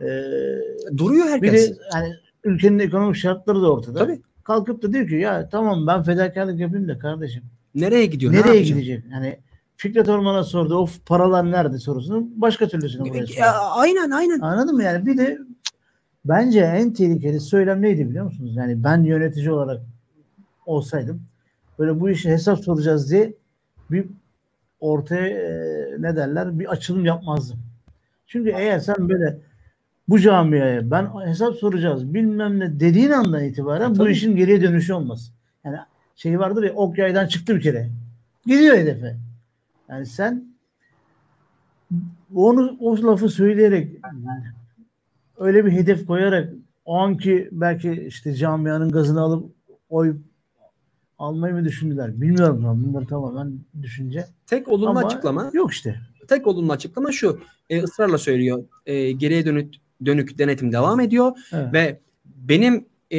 [0.00, 0.58] eee
[0.96, 1.70] Duruyor bir herkes.
[1.70, 3.98] de hani ülkenin ekonomik şartları da ortada.
[3.98, 4.20] Tabii.
[4.44, 7.42] Kalkıp da diyor ki ya tamam ben fedakarlık yapayım da kardeşim
[7.74, 8.32] Nereye gidiyor?
[8.32, 8.66] ne nereye yapacak?
[8.78, 9.04] gidecek?
[9.12, 9.38] Yani
[9.76, 13.40] Fikret Orman'a sordu o paralar nerede sorusunu başka türlüsünü buraya sordu.
[13.72, 14.40] Aynen aynen.
[14.40, 15.06] Anladın mı yani?
[15.06, 15.38] Bir de
[16.24, 18.56] bence en tehlikeli söylem neydi biliyor musunuz?
[18.56, 19.80] Yani ben yönetici olarak
[20.66, 21.22] olsaydım
[21.78, 23.34] böyle bu işi hesap soracağız diye
[23.90, 24.06] bir
[24.80, 27.58] ortaya e, ne derler bir açılım yapmazdım.
[28.26, 29.38] Çünkü eğer sen böyle
[30.08, 34.12] bu camiaya ben hesap soracağız bilmem ne dediğin andan itibaren bu Tabii.
[34.12, 35.32] işin geriye dönüşü olmaz.
[35.64, 35.76] Yani
[36.16, 37.90] şey vardır ya ok yaydan çıktı bir kere.
[38.46, 39.16] Gidiyor hedefe.
[39.88, 40.44] Yani sen
[42.34, 44.00] onu o lafı söyleyerek
[45.38, 46.52] öyle bir hedef koyarak
[46.84, 49.52] o anki belki işte camianın gazını alıp
[49.88, 50.16] oy
[51.18, 52.20] almayı mı düşündüler?
[52.20, 52.84] Bilmiyorum ben.
[52.84, 54.26] Bunlar tamamen düşünce.
[54.46, 56.00] Tek olumlu Ama açıklama yok işte.
[56.28, 57.40] tek olumlu açıklama şu.
[57.70, 58.64] E, ısrarla söylüyor.
[58.86, 59.74] E, geriye dönük
[60.06, 61.72] dönük denetim devam ediyor Evet.
[61.72, 63.18] ve benim e,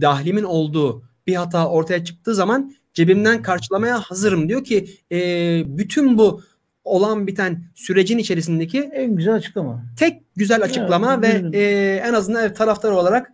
[0.00, 5.18] dahlimin olduğu bir hata ortaya çıktığı zaman cebimden karşılamaya hazırım diyor ki e,
[5.66, 6.40] bütün bu
[6.84, 9.82] olan biten sürecin içerisindeki En güzel açıklama.
[9.98, 13.32] tek güzel açıklama Evet, ve e, en azından taraftar olarak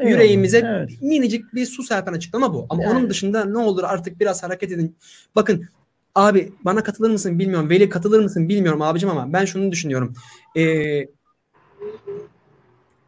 [0.00, 0.10] Eyvallah.
[0.20, 1.02] yüreğimize Evet.
[1.02, 2.66] minicik bir su serpen açıklama bu.
[2.70, 4.96] Ama Yani- onun dışında ne olur artık biraz hareket edin.
[5.34, 5.68] Bakın
[6.14, 7.70] abi bana katılır mısın bilmiyorum.
[7.70, 10.14] Veli katılır mısın bilmiyorum abicim ama ben şunu düşünüyorum.
[10.56, 11.06] Ee,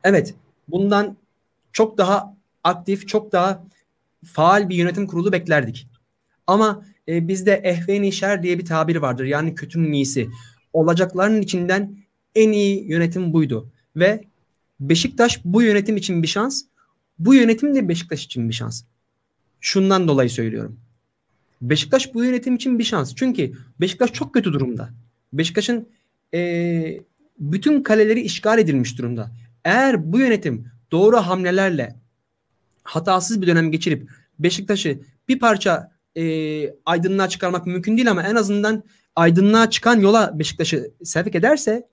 [0.05, 0.35] evet
[0.69, 1.17] bundan
[1.73, 3.65] çok daha aktif, çok daha
[4.25, 5.89] faal bir yönetim kurulu beklerdik.
[6.47, 9.25] Ama e, bizde ehveni şer diye bir tabir vardır.
[9.25, 10.29] Yani kötünün iyisi.
[10.73, 11.97] Olacakların içinden
[12.35, 13.69] en iyi yönetim buydu.
[13.97, 14.25] Ve
[14.81, 16.63] Beşiktaş bu yönetim için bir şans.
[17.19, 18.83] Bu yönetim de Beşiktaş için bir şans.
[19.61, 20.81] Şundan dolayı söylüyorum.
[21.63, 23.15] Beşiktaş bu yönetim için bir şans.
[23.15, 24.91] Çünkü Beşiktaş çok kötü durumda.
[25.33, 25.89] Beşiktaş'ın
[26.33, 27.03] eee,
[27.39, 29.31] bütün kaleleri işgal edilmiş durumda.
[29.65, 31.97] Eğer bu yönetim doğru hamlelerle
[32.85, 38.85] hatasız bir dönem geçirip Beşiktaş'ı bir parça eee, aydınlığa çıkarmak mümkün değil ama en azından
[39.17, 41.89] aydınlığa çıkan yola Beşiktaş'ı sevk ederse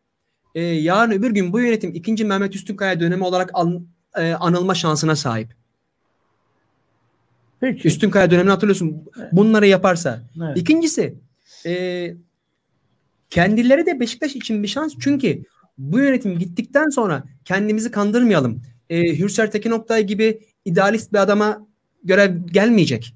[0.55, 5.15] e, yarın öbür gün bu yönetim ikinci Mehmet Üstünkaya dönemi olarak an- e, anılma şansına
[5.15, 5.59] sahip.
[7.59, 7.87] Peki.
[7.87, 9.03] Üstünkaya dönemini hatırlıyorsun.
[9.31, 10.21] Bunları yaparsa.
[10.43, 10.57] Evet.
[10.57, 11.15] İkincisi
[11.65, 12.13] e,
[13.29, 14.93] kendileri de Beşiktaş için bir şans.
[14.99, 15.43] Çünkü
[15.77, 18.61] bu yönetim gittikten sonra kendimizi kandırmayalım.
[18.89, 21.67] E, Hürser Tekin Oktay gibi idealist bir adama
[22.03, 23.15] görev gelmeyecek.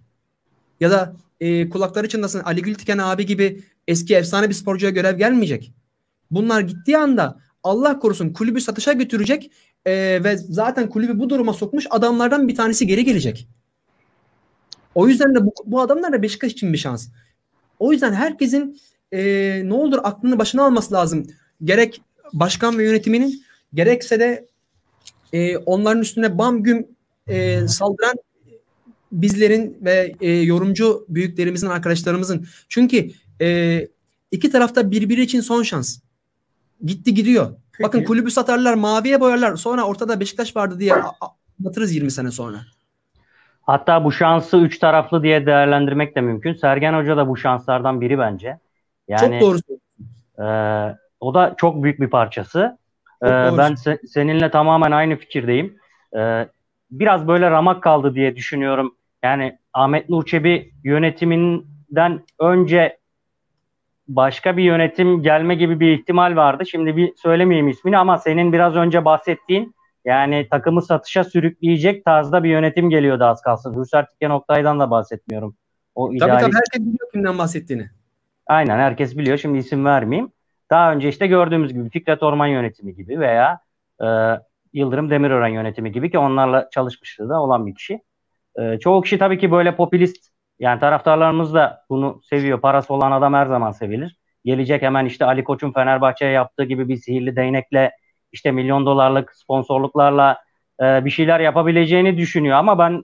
[0.79, 5.73] Ya da e, kulakları çınlasın Ali Gültiken abi gibi eski efsane bir sporcuya görev gelmeyecek.
[6.31, 9.51] Bunlar gittiği anda Allah korusun kulübü satışa götürecek
[9.85, 13.47] e, ve zaten kulübü bu duruma sokmuş adamlardan bir tanesi geri gelecek.
[14.95, 17.07] O yüzden de bu, bu adamlar da Beşiktaş için bir şans.
[17.79, 18.79] O yüzden herkesin
[19.11, 19.21] e,
[19.65, 21.27] ne olur aklını başına alması lazım.
[21.63, 22.01] Gerek
[22.33, 23.43] başkan ve yönetiminin
[23.73, 24.47] gerekse de
[25.33, 26.87] e, onların üstüne bam güm
[27.27, 28.15] e, saldıran
[29.11, 32.47] bizlerin ve e, yorumcu büyüklerimizin, arkadaşlarımızın.
[32.69, 33.87] Çünkü e,
[34.31, 35.99] iki tarafta birbiri için son şans.
[36.85, 37.55] Gitti gidiyor.
[37.77, 37.87] Peki.
[37.87, 39.55] Bakın kulübü satarlar, maviye boyarlar.
[39.55, 40.93] Sonra ortada Beşiktaş vardı diye
[41.59, 42.57] anlatırız 20 sene sonra.
[43.61, 46.53] Hatta bu şansı üç taraflı diye değerlendirmek de mümkün.
[46.53, 48.59] Sergen Hoca da bu şanslardan biri bence.
[49.07, 49.57] Yani Çok doğru.
[50.39, 50.45] e,
[51.19, 52.77] o da çok büyük bir parçası.
[53.23, 53.57] E, doğru.
[53.57, 55.77] ben se- seninle tamamen aynı fikirdeyim.
[56.17, 56.47] E,
[56.91, 58.95] biraz böyle ramak kaldı diye düşünüyorum.
[59.23, 62.97] Yani Ahmet Nur Çebi yönetiminden önce
[64.07, 66.65] başka bir yönetim gelme gibi bir ihtimal vardı.
[66.65, 72.49] Şimdi bir söylemeyeyim ismini ama senin biraz önce bahsettiğin yani takımı satışa sürükleyecek tarzda bir
[72.49, 73.81] yönetim geliyordu az kalsın.
[73.81, 75.55] Hüsar Tiken Oktay'dan da bahsetmiyorum.
[75.95, 77.89] O Tabii idealist tabii herkes biliyor kimden bahsettiğini.
[78.47, 79.37] Aynen herkes biliyor.
[79.37, 80.31] Şimdi isim vermeyeyim.
[80.69, 83.59] Daha önce işte gördüğümüz gibi Fikret Orman yönetimi gibi veya
[84.03, 84.07] e,
[84.73, 88.01] Yıldırım Demirören yönetimi gibi ki onlarla çalışmıştı da olan bir kişi.
[88.59, 92.61] E, çoğu kişi tabii ki böyle popülist yani taraftarlarımız da bunu seviyor.
[92.61, 94.17] Parası olan adam her zaman sevilir.
[94.45, 97.91] Gelecek hemen işte Ali Koç'un Fenerbahçe'ye yaptığı gibi bir sihirli değnekle
[98.31, 100.37] işte milyon dolarlık sponsorluklarla
[100.81, 103.03] e, bir şeyler yapabileceğini düşünüyor ama ben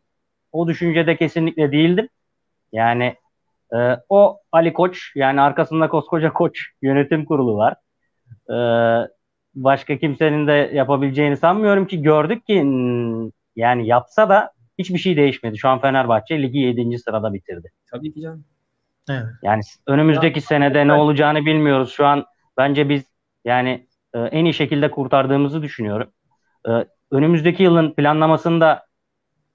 [0.51, 2.09] o düşüncede kesinlikle değildim.
[2.71, 3.15] Yani
[3.73, 3.77] e,
[4.09, 7.75] o Ali Koç yani arkasında koskoca Koç yönetim kurulu var.
[8.49, 8.57] E,
[9.55, 12.55] başka kimsenin de yapabileceğini sanmıyorum ki gördük ki
[13.55, 15.57] yani yapsa da hiçbir şey değişmedi.
[15.57, 16.99] Şu an Fenerbahçe ligi 7.
[16.99, 17.71] sırada bitirdi.
[17.91, 18.45] Tabii ki canım.
[19.09, 19.25] Evet.
[19.43, 21.91] Yani önümüzdeki senede ne olacağını bilmiyoruz.
[21.91, 22.25] Şu an
[22.57, 23.03] bence biz
[23.45, 26.09] yani e, en iyi şekilde kurtardığımızı düşünüyorum.
[26.67, 26.71] E,
[27.11, 28.85] önümüzdeki yılın planlamasında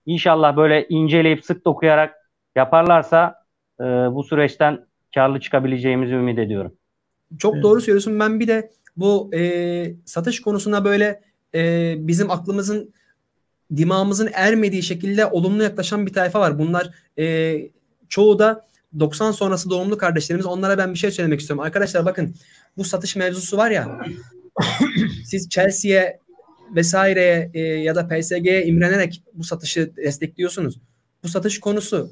[0.06, 2.14] inşallah böyle inceleyip sık dokuyarak
[2.56, 3.34] yaparlarsa
[3.80, 6.74] e, bu süreçten karlı çıkabileceğimizi ümit ediyorum.
[7.38, 7.64] Çok Evet.
[7.64, 8.20] doğru söylüyorsun.
[8.20, 11.20] Ben bir de bu e, satış konusuna böyle
[11.54, 12.94] e, bizim aklımızın
[13.76, 16.58] dimağımızın ermediği şekilde olumlu yaklaşan bir tayfa var.
[16.58, 17.56] Bunlar e,
[18.08, 18.66] çoğu da
[19.00, 20.46] 90 sonrası doğumlu kardeşlerimiz.
[20.46, 21.64] Onlara ben bir şey söylemek istiyorum.
[21.64, 22.34] Arkadaşlar bakın
[22.76, 24.06] bu satış mevzusu var ya
[25.24, 26.18] siz Chelsea'ye
[26.74, 30.78] vesaireye e, ya da PSG'ye imrenerek bu satışı destekliyorsunuz.
[31.22, 32.10] Bu satış konusu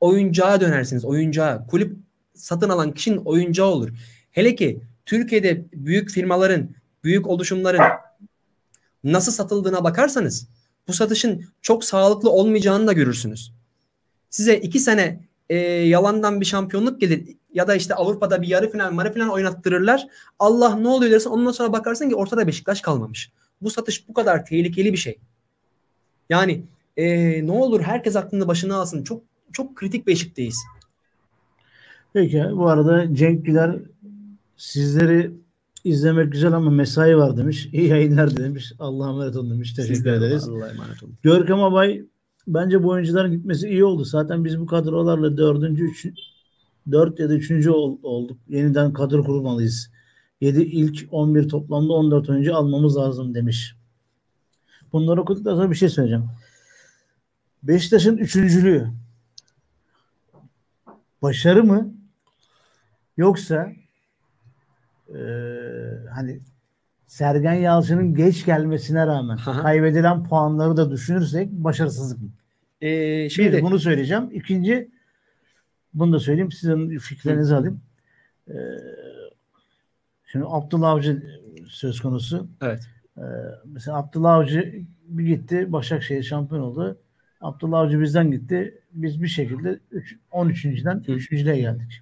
[0.00, 1.04] oyuncağa dönersiniz.
[1.04, 1.66] Oyuncağa.
[1.70, 1.96] Kulüp
[2.34, 3.88] satın alan kişinin oyuncağı olur.
[4.30, 6.68] Hele ki Türkiye'de büyük firmaların,
[7.04, 7.82] büyük oluşumların
[9.04, 10.48] nasıl satıldığına bakarsanız
[10.88, 13.52] bu satışın çok sağlıklı olmayacağını da görürsünüz.
[14.30, 18.92] Size iki sene e, yalandan bir şampiyonluk gelir ya da işte Avrupa'da bir yarı final,
[18.92, 20.06] marı final oynattırırlar.
[20.38, 23.32] Allah ne oluyor dersin ondan sonra bakarsın ki ortada Beşiktaş kalmamış.
[23.62, 25.18] Bu satış bu kadar tehlikeli bir şey.
[26.30, 26.64] Yani
[26.96, 27.06] e,
[27.46, 29.04] ne olur herkes aklını başına alsın.
[29.04, 29.22] Çok
[29.52, 30.56] çok kritik bir eşikteyiz.
[32.12, 33.76] Peki bu arada Cenk Güler
[34.56, 35.32] sizleri
[35.86, 37.68] izlemek güzel ama mesai var demiş.
[37.72, 38.72] İyi yayınlar demiş.
[38.78, 39.74] Allah'a emanet olun demiş.
[39.74, 40.48] Teşekkür Sizlere ederiz.
[40.48, 41.14] Allah'a emanet olun.
[41.22, 42.02] Görkem Abay
[42.48, 44.04] bence bu oyuncuların gitmesi iyi oldu.
[44.04, 46.06] Zaten biz bu kadrolarla dördüncü, üç,
[46.92, 48.38] dört ya da üçüncü ol- olduk.
[48.48, 49.90] Yeniden kadro kurmalıyız.
[50.40, 53.74] 7 ilk 11 toplamda 14 oyuncu almamız lazım demiş.
[54.92, 56.24] Bunları okuduktan sonra bir şey söyleyeceğim.
[57.62, 58.88] Beşiktaş'ın üçüncülüğü
[61.22, 61.94] başarı mı?
[63.16, 63.72] Yoksa
[65.14, 66.40] eee, hani
[67.06, 69.62] Sergen Yalçın'ın geç gelmesine rağmen Aha.
[69.62, 72.28] kaybedilen puanları da düşünürsek başarısızlık mı?
[72.82, 74.28] E, Bir şimdi bunu söyleyeceğim.
[74.32, 74.90] İkinci
[75.94, 76.52] bunu da söyleyeyim.
[76.52, 77.80] Sizin fikirlerinizi alayım.
[78.48, 78.54] Eee,
[80.26, 81.22] şimdi Abdullah Avcı
[81.68, 82.48] söz konusu.
[82.62, 82.82] evet.
[83.18, 83.22] Ee,
[83.64, 84.74] mesela Abdullah Avcı
[85.08, 86.98] bir gitti Başakşehir şampiyon oldu.
[87.40, 88.78] Abdullah Avcı bizden gitti.
[88.92, 91.12] Biz bir şekilde üç- 13.den Hı.
[91.12, 92.00] 3.liğe geldik.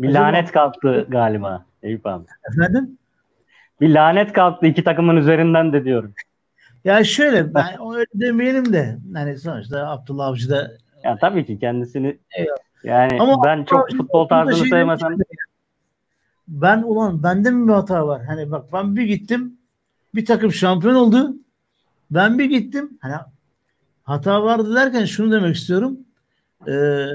[0.00, 2.24] Bir Acaba- lanet kalktı galiba Eyüp abi.
[2.52, 2.98] Efendim?
[3.80, 6.14] Bir lanet kalktı iki takımın üzerinden de diyorum.
[6.84, 10.70] Ya şöyle ben öyle demeyelim de hani sonuçta Abdullah Avcı da
[11.04, 12.56] Ya tabii ki kendisini Eyvallah.
[12.84, 15.16] yani Ama ben çok Avcı futbol tarzını sevmesem
[16.48, 18.24] ben ulan bende mi bir hata var?
[18.24, 19.58] Hani bak ben bir gittim
[20.14, 21.34] bir takım şampiyon oldu.
[22.10, 23.14] Ben bir gittim hani
[24.04, 25.98] hata vardı derken şunu demek istiyorum.
[26.68, 27.06] Ee,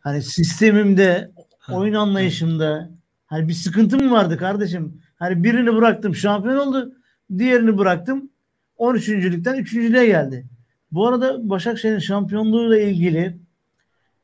[0.00, 1.30] hani sistemimde,
[1.72, 2.90] oyun anlayışımda
[3.28, 5.02] hani bir sıkıntı mı vardı kardeşim?
[5.16, 6.92] Hani birini bıraktım şampiyon oldu.
[7.38, 8.30] Diğerini bıraktım
[8.78, 10.46] 13.lükten 3.lüğe geldi.
[10.92, 13.38] Bu arada Başakşehir'in şampiyonluğuyla ilgili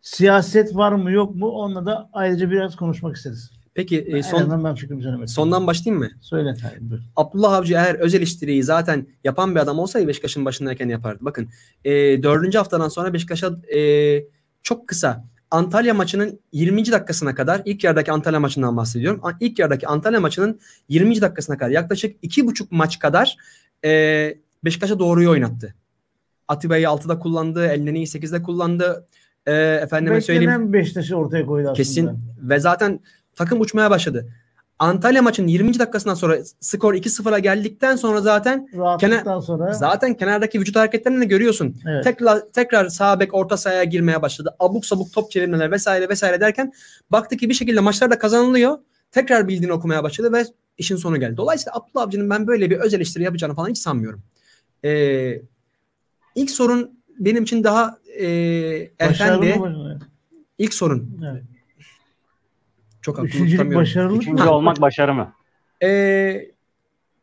[0.00, 3.50] siyaset var mı yok mu onunla da ayrıca biraz konuşmak isteriz.
[3.74, 6.10] Peki e, son ben fikrimi söylemek sondan başlayayım mı?
[6.20, 7.02] Söyle buyur.
[7.16, 11.18] Abdullah Avcı eğer öz eleştiriyi zaten yapan bir adam olsaydı Beşiktaş'ın başındayken yapardı.
[11.24, 11.48] Bakın
[11.84, 13.80] e, dördüncü haftadan sonra Beşiktaş'a e,
[14.62, 16.92] çok kısa Antalya maçının 20.
[16.92, 19.20] dakikasına kadar ilk yarıdaki Antalya maçından bahsediyorum.
[19.40, 21.20] İlk yarıdaki Antalya maçının 20.
[21.20, 23.36] dakikasına kadar yaklaşık iki buçuk maç kadar
[23.84, 25.74] e, Beşiktaş'a doğruyu oynattı.
[26.48, 29.06] Atiba'yı 6'da kullandı, Elneni'yi 8'de kullandı.
[29.46, 30.50] E, efendime söyleyeyim.
[30.50, 31.76] Beklenen Beşiktaş'ı ortaya koydu aslında.
[31.76, 33.00] Kesin ve zaten
[33.34, 34.28] takım uçmaya başladı.
[34.84, 35.78] Antalya maçının 20.
[35.78, 41.76] dakikasından sonra skor 2-0'a geldikten sonra zaten Rahatlıktan sonra zaten kenardaki vücut hareketlerini de görüyorsun.
[41.86, 42.04] evet.
[42.04, 44.56] Tekrar tekrar sağ bek orta sahaya girmeye başladı.
[44.58, 46.72] Abuk sabuk top çevirmeler vesaire vesaire derken
[47.10, 48.78] baktı ki bir şekilde maçlar da kazanılıyor.
[49.10, 50.44] Tekrar bildiğini okumaya başladı ve
[50.78, 51.36] işin sonu geldi.
[51.36, 54.22] Dolayısıyla Abdullah Avcı'nın ben böyle bir öz eleştiri yapacağını falan hiç sanmıyorum.
[54.84, 55.40] Ee,
[56.34, 58.26] ilk sorun benim için daha e,
[59.00, 59.58] Başarılı efendi.
[59.58, 59.98] mı?
[60.58, 61.20] İlk sorun.
[61.32, 61.42] Evet.
[63.04, 63.74] Çok aklımı tutamıyorum.
[63.74, 65.32] başarılı üçüncü olmak başarı mı?
[65.82, 66.50] Ee,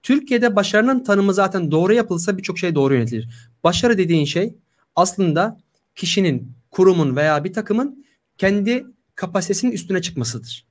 [0.03, 3.29] Türkiye'de başarının tanımı zaten doğru yapılsa birçok şey doğru yönetilir.
[3.63, 4.55] Başarı dediğin şey
[4.95, 5.57] aslında
[5.95, 8.05] kişinin, kurumun veya bir takımın
[8.37, 10.65] kendi kapasitesinin üstüne çıkmasıdır.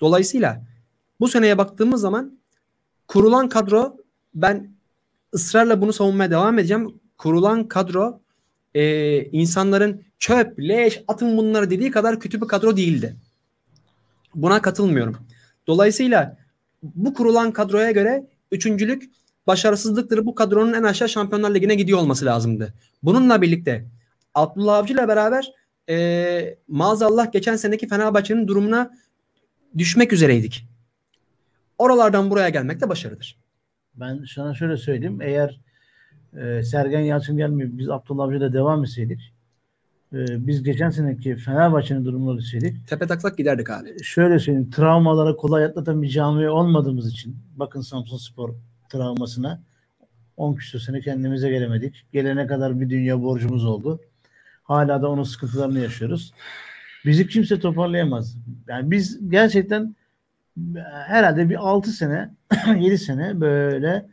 [0.00, 0.62] Dolayısıyla
[1.20, 2.38] bu seneye baktığımız zaman
[3.08, 3.96] kurulan kadro
[4.34, 4.70] ben
[5.34, 7.00] ısrarla bunu savunmaya devam edeceğim.
[7.18, 8.20] Kurulan kadro
[8.74, 13.16] e, insanların çöp, leş, atın bunları dediği kadar kötü bir kadro değildi.
[14.34, 15.16] Buna katılmıyorum.
[15.66, 16.36] Dolayısıyla
[16.82, 19.10] bu kurulan kadroya göre üçüncülük
[19.46, 20.26] başarısızlıktır.
[20.26, 22.74] Bu kadronun en aşağı Şampiyonlar Ligi'ne gidiyor olması lazımdı.
[23.02, 23.86] Bununla birlikte
[24.34, 25.52] Abdullah Avcı ile beraber
[25.88, 28.90] e, maazallah geçen seneki Fenerbahçe'nin durumuna
[29.78, 30.66] düşmek üzereydik.
[31.78, 33.38] Oralardan buraya gelmek de başarıdır.
[33.94, 35.18] Ben sana şöyle söyleyeyim.
[35.22, 35.60] Eğer
[36.36, 39.32] e, Sergen Yalçın gelmeyip biz Abdullah Avcı'da devam etseydik
[40.12, 44.04] e, biz geçen seneki Fenerbahçe'nin durumuna düşseydik Tepe taklak giderdik abi.
[44.04, 48.54] şöyle söyleyeyim travmalara kolay atlatan bir camia olmadığımız için bakın Samsun Spor
[48.88, 49.62] travmasına
[50.36, 52.06] 10 küsur sene kendimize gelemedik.
[52.12, 54.00] Gelene kadar bir dünya borcumuz oldu.
[54.62, 56.32] Hala da onun sıkıntılarını yaşıyoruz.
[57.04, 58.36] Bizi kimse toparlayamaz.
[58.68, 59.96] Yani biz gerçekten
[61.06, 62.34] herhalde bir 6 sene
[62.78, 64.06] 7 sene böyle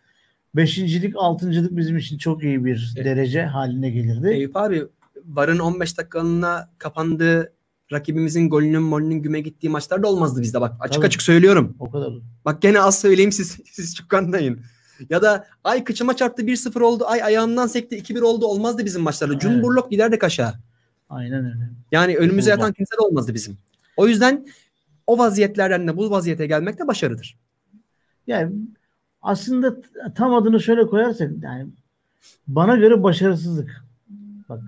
[0.55, 3.05] beşincilik altıncılık bizim için çok iyi bir Evet.
[3.05, 4.27] derece haline gelirdi.
[4.27, 4.83] Eyüp abi
[5.27, 7.53] varın 15 dakikalığına kapandığı
[7.91, 11.05] rakibimizin golünün molünün güme gittiği maçlar da olmazdı bizde bak açık Tabii.
[11.05, 11.75] açık söylüyorum.
[11.79, 12.13] O kadar.
[12.45, 14.61] Bak gene az söyleyeyim siz siz çok anlayın.
[15.09, 17.03] Ya da ay kıçıma çarptı 1-0 oldu.
[17.07, 18.45] Ay ayağımdan sekti 2-1 oldu.
[18.45, 19.33] Olmazdı bizim maçlarda.
[19.33, 19.41] Evet.
[19.41, 20.53] Cumburlok giderdik aşağı.
[21.09, 21.69] Aynen öyle.
[21.91, 23.57] Yani önümüze yatan kimse de olmazdı bizim.
[23.97, 24.47] O yüzden
[25.07, 27.37] o vaziyetlerden de bu vaziyete gelmek de başarıdır.
[28.27, 28.55] Yani
[29.21, 29.75] aslında
[30.15, 31.67] tam adını şöyle koyarsak yani
[32.47, 33.85] bana göre başarısızlık.
[34.49, 34.61] Bak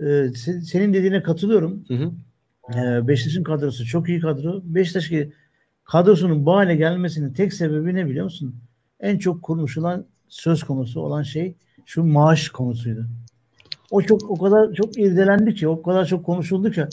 [0.00, 1.84] e, se- senin dediğine katılıyorum.
[1.88, 2.12] Hı hı.
[2.78, 4.62] E, Beşiktaş'ın kadrosu çok iyi kadro.
[4.64, 5.32] Beşiktaş ki
[5.84, 8.54] kadrosunun bu hale gelmesinin tek sebebi ne biliyor musun?
[9.00, 11.54] En çok konuşulan söz konusu olan şey
[11.86, 13.06] şu maaş konusuydu.
[13.90, 16.84] O çok o kadar çok irdelendi ki, o kadar çok konuşuldu ki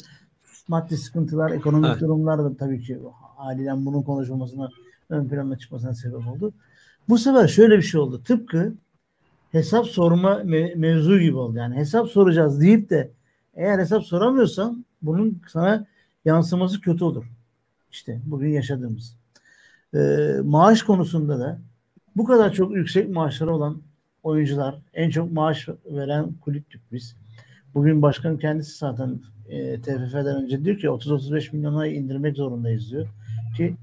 [0.68, 2.02] maddi sıkıntılar, ekonomik Evet.
[2.02, 3.00] durumlar da tabii ki
[3.38, 4.70] haliyle bunun konuşulmasına
[5.10, 6.54] ön plana çıkmasına sebep oldu.
[7.10, 8.24] Bu sefer şöyle bir şey oldu.
[8.24, 8.74] Tıpkı
[9.54, 11.58] hesap sorma me- mevzu gibi oldu.
[11.58, 13.12] Yani hesap soracağız deyip de
[13.54, 15.86] eğer hesap soramıyorsan bunun sana
[16.26, 17.26] yansıması kötü olur.
[17.92, 19.18] İşte bugün yaşadığımız.
[19.96, 21.60] Ee, maaş konusunda da
[22.16, 23.82] bu kadar çok yüksek maaşları olan
[24.24, 27.16] oyuncular, en çok maaş veren kulüptük biz.
[27.74, 33.08] Bugün başkan kendisi zaten e, TFF'den önce diyor ki 30-35 milyona indirmek zorundayız diyor.
[33.58, 33.76] Ki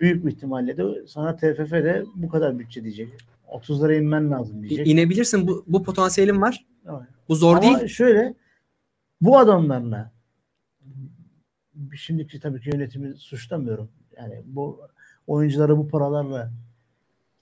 [0.00, 3.08] büyük bir ihtimalle de sana TFF de bu kadar bütçe diyecek.
[3.52, 4.86] 30'lara inmen lazım diyecek.
[4.86, 5.48] İnebilirsin.
[5.48, 6.66] Bu, bu potansiyelin var.
[6.86, 7.08] Evet.
[7.28, 7.88] Bu zor Ama değil.
[7.88, 8.34] şöyle
[9.20, 10.12] bu adamlarla
[11.96, 13.88] şimdiki tabii ki yönetimi suçlamıyorum.
[14.16, 14.80] Yani bu
[15.26, 16.52] oyuncuları bu paralarla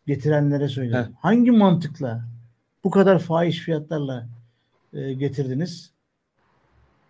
[0.07, 1.05] getirenlere söylüyorum.
[1.07, 1.17] Evet.
[1.21, 2.25] Hangi mantıkla
[2.85, 4.29] bu kadar fahiş fiyatlarla
[4.93, 5.91] e, getirdiniz?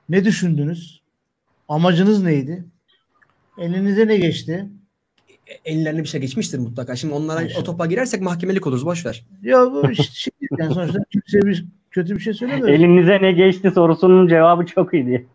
[0.08, 1.02] Ne düşündünüz?
[1.68, 2.64] Amacınız neydi?
[3.58, 4.68] Elinize ne geçti?
[5.50, 6.96] E, Ellerine bir şey geçmiştir mutlaka.
[6.96, 8.86] Şimdi onlara o topa girersek mahkemelik oluruz.
[8.86, 9.24] Boş ver.
[9.42, 12.74] Ya bu şey, yani sonuçta kimseye bir kötü bir şey söylemiyorum.
[12.74, 15.26] Elinize ne geçti sorusunun cevabı çok iyiydi.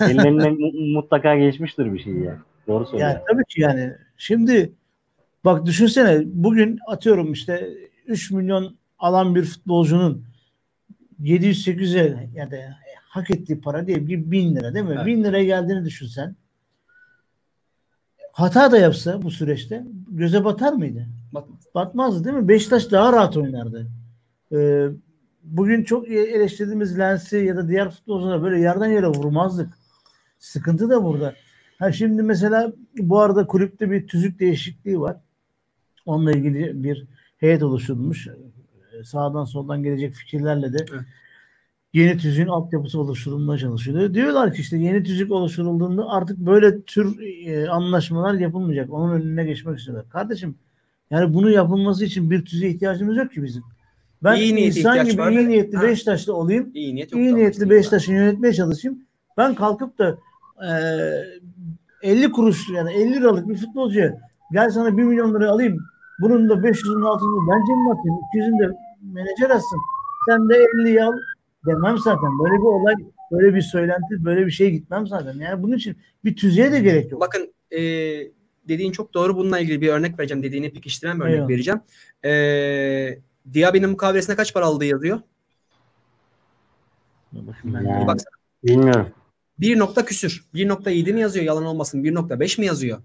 [0.00, 2.38] Ellerine mu- mutlaka geçmiştir bir şey ya.
[2.68, 3.10] Doğru söylüyor.
[3.10, 3.92] Yani tabii ki yani.
[4.16, 4.72] Şimdi
[5.44, 7.68] bak düşünsene bugün atıyorum işte
[8.06, 10.24] 3 milyon alan bir futbolcunun
[11.22, 12.60] 700-800'e yani
[13.08, 14.94] hak ettiği para diyelim ki 1000 lira değil mi?
[14.96, 15.06] Evet.
[15.06, 16.36] 1000 liraya geldiğini düşünsen
[18.36, 21.06] hata da yapsa bu süreçte göze batar mıydı?
[21.32, 21.56] Bakma.
[21.74, 22.48] Batmazdı değil mi?
[22.48, 23.86] Beşiktaş daha rahat oynardı.
[24.52, 24.86] Ee,
[25.42, 29.78] bugün çok eleştirdiğimiz Lens'i ya da diğer futbolculara böyle yerden yere vurmazdık.
[30.38, 31.34] Sıkıntı da burada.
[31.78, 35.16] Ha şimdi mesela bu arada kulüpte bir tüzük değişikliği var.
[36.06, 37.06] Onunla ilgili bir
[37.38, 38.28] heyet oluşturulmuş.
[38.28, 41.02] Ee, Sağdan soldan gelecek fikirlerle de Evet.
[41.96, 44.14] Yeni tüzüğün altyapısı oluşturulmaya çalışılıyor.
[44.14, 48.92] Diyorlar ki işte yeni tüzük oluşturulduğunda artık böyle tür e, anlaşmalar yapılmayacak.
[48.92, 50.08] Onun önüne geçmek istiyorlar.
[50.10, 50.54] Kardeşim
[51.10, 53.62] yani bunu yapılması için bir tüzüğe ihtiyacımız yok ki bizim.
[54.24, 55.30] Ben İyi insan gibi var.
[55.32, 55.82] iyi niyetli Ha.
[55.82, 56.70] Beşiktaşlı olayım.
[56.74, 57.12] İyi niyet.
[57.12, 57.70] İyi niyetli.
[57.70, 58.98] Beşiktaş'ı yönetmeye çalışayım.
[59.36, 60.18] Ben kalkıp da
[62.02, 64.18] e, 50 kuruş yani 50 liralık bir futbolcuya
[64.52, 65.78] gel sana 1 milyon lira alayım.
[66.20, 68.18] Bunun da 500'ün altını bence mi atayım?
[68.34, 69.78] 200'ün de menajer atsın.
[70.28, 71.12] Sen de 50'yi al
[71.66, 72.30] demem zaten.
[72.44, 72.94] Böyle bir olay,
[73.32, 75.34] böyle bir söylenti, böyle bir şey gitmem zaten.
[75.34, 77.20] Yani bunun için bir tüzüğe de gerek yok.
[77.20, 77.80] Bakın e,
[78.68, 79.36] dediğin çok doğru.
[79.36, 80.42] Bununla ilgili bir örnek vereceğim.
[80.42, 81.48] Dediğini pekiştiren bir örnek Eyvallah.
[81.48, 81.80] vereceğim.
[82.24, 83.18] E,
[83.54, 85.20] Diaby'nin mukavelesine kaç para aldığı yazıyor.
[87.32, 88.06] Yani.
[88.06, 88.18] Bak
[88.64, 89.08] Bilmiyorum.
[89.58, 90.44] 1 nokta küsür.
[90.54, 92.02] 1.7 mi yazıyor yalan olmasın?
[92.04, 92.98] 1.5 mi yazıyor?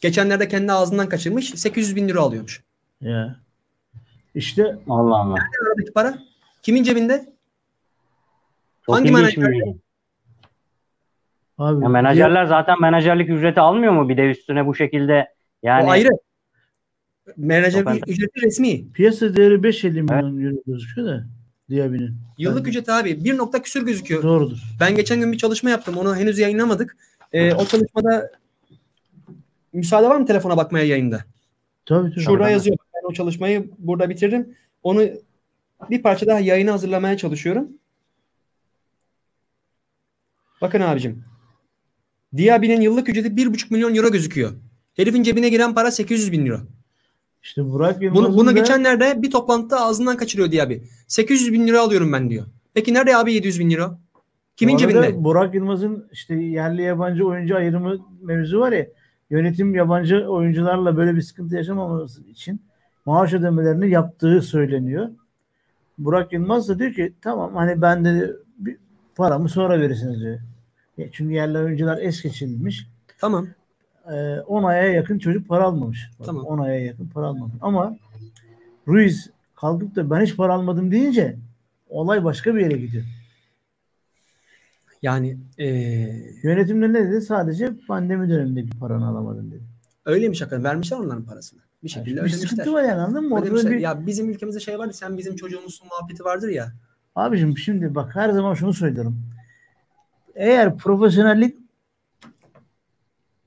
[0.00, 1.50] Geçenlerde kendi ağzından kaçırmış.
[1.54, 2.62] 800 bin euro alıyormuş.
[3.00, 3.43] ya.
[4.34, 5.38] İşte Allah Allah.
[5.66, 6.18] Aradaki para
[6.62, 7.34] kimin cebinde?
[8.86, 9.44] Çok Hangi menajer?
[11.58, 15.28] Abi, Ya menajerler zaten menajerlik ücreti almıyor mu bir de üstüne bu şekilde
[15.62, 16.08] yani o ayrı.
[17.36, 18.92] Menajer ücreti resmi.
[18.92, 21.24] piyasa değeri 5.50 milyon euro gözüküyor da
[21.70, 22.16] Diaby'nin.
[22.38, 24.22] Yıllık ücret abi 1 nokta küsür gözüküyor.
[24.22, 24.58] Doğrudur.
[24.80, 25.96] Ben geçen gün bir çalışma yaptım.
[25.96, 26.96] Onu henüz yayınlamadık.
[27.32, 28.30] Ee, o çalışmada
[29.72, 31.24] müsaade var mı telefona bakmaya yayında?
[31.86, 32.20] Tabii tabii.
[32.24, 32.52] Şurada Tabii.
[32.52, 32.76] yazıyor.
[33.04, 34.56] O çalışmayı burada bitiririm.
[34.82, 35.02] Onu
[35.90, 37.68] bir parça daha yayına hazırlamaya çalışıyorum.
[40.60, 41.24] Bakın abicim.
[42.36, 44.52] Diaby'nin yıllık ücreti 1,5 milyon euro gözüküyor.
[44.96, 46.60] Herifin cebine giren para 800 bin euro.
[47.42, 50.74] İşte Burak Yılmaz'ın Bunu, bunu da- geçenlerde bir toplantıda ağzından kaçırıyor Diaby.
[51.08, 52.46] 800 bin lira alıyorum ben diyor.
[52.74, 53.98] Peki nerede abi 700 bin lira?
[54.56, 55.24] Kimin cebinde?
[55.24, 58.86] Burak Yılmaz'ın işte yerli yabancı oyuncu ayrımı mevzu var ya
[59.30, 62.62] yönetim yabancı oyuncularla böyle bir sıkıntı yaşamaması için
[63.04, 65.08] maaş ödemelerini yaptığı söyleniyor.
[65.98, 68.76] Burak Yılmaz da diyor ki tamam hani ben de bir
[69.16, 70.38] paramı sonra verirsiniz diyor.
[70.96, 72.86] Ya Çünkü yerli oyuncular es geçilmiş.
[73.18, 73.48] Tamam.
[74.12, 76.10] Ee, 10 aya yakın çocuk para almamış.
[76.24, 76.44] Tamam.
[76.44, 77.54] 10 aya yakın para almamış.
[77.60, 77.96] Ama
[78.88, 81.36] Ruiz kalkıp da ben hiç para almadım deyince
[81.88, 83.04] olay başka bir yere gidiyor.
[85.02, 87.20] Yani eee Yönetimde ne dedi?
[87.20, 89.62] Sadece pandemi dönemindeki paranı alamadın dedi.
[90.04, 90.64] öyleymiş hakikaten.
[90.64, 91.60] Vermişler onların parasını.
[91.84, 93.34] Bir Yani şekilde bir sıkıntı var yani anladın mı?
[93.34, 93.72] Ortada Ödemişler.
[93.72, 93.78] bir...
[93.80, 94.92] Ya bizim ülkemizde şey vardı.
[94.92, 96.72] Sen bizim çocuğumuzsun muhabbeti vardır ya.
[97.14, 99.18] Abicim şimdi bak her zaman şunu söylüyorum.
[100.34, 101.56] Eğer profesyonellik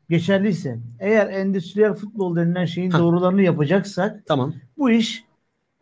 [0.10, 3.00] geçerliyse, eğer endüstriyel futbol denilen şeyin Ha.
[3.00, 4.54] doğrularını yapacaksak Tamam.
[4.78, 5.23] bu iş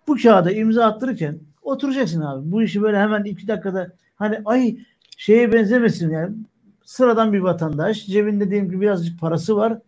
[0.07, 2.51] bu kağıda imza attırırken oturacaksın abi.
[2.51, 4.77] Bu işi böyle hemen iki dakikada hani ay
[5.17, 6.35] şeye benzemesin yani
[6.83, 9.79] sıradan bir vatandaş cebinde diyelim ki birazcık parası var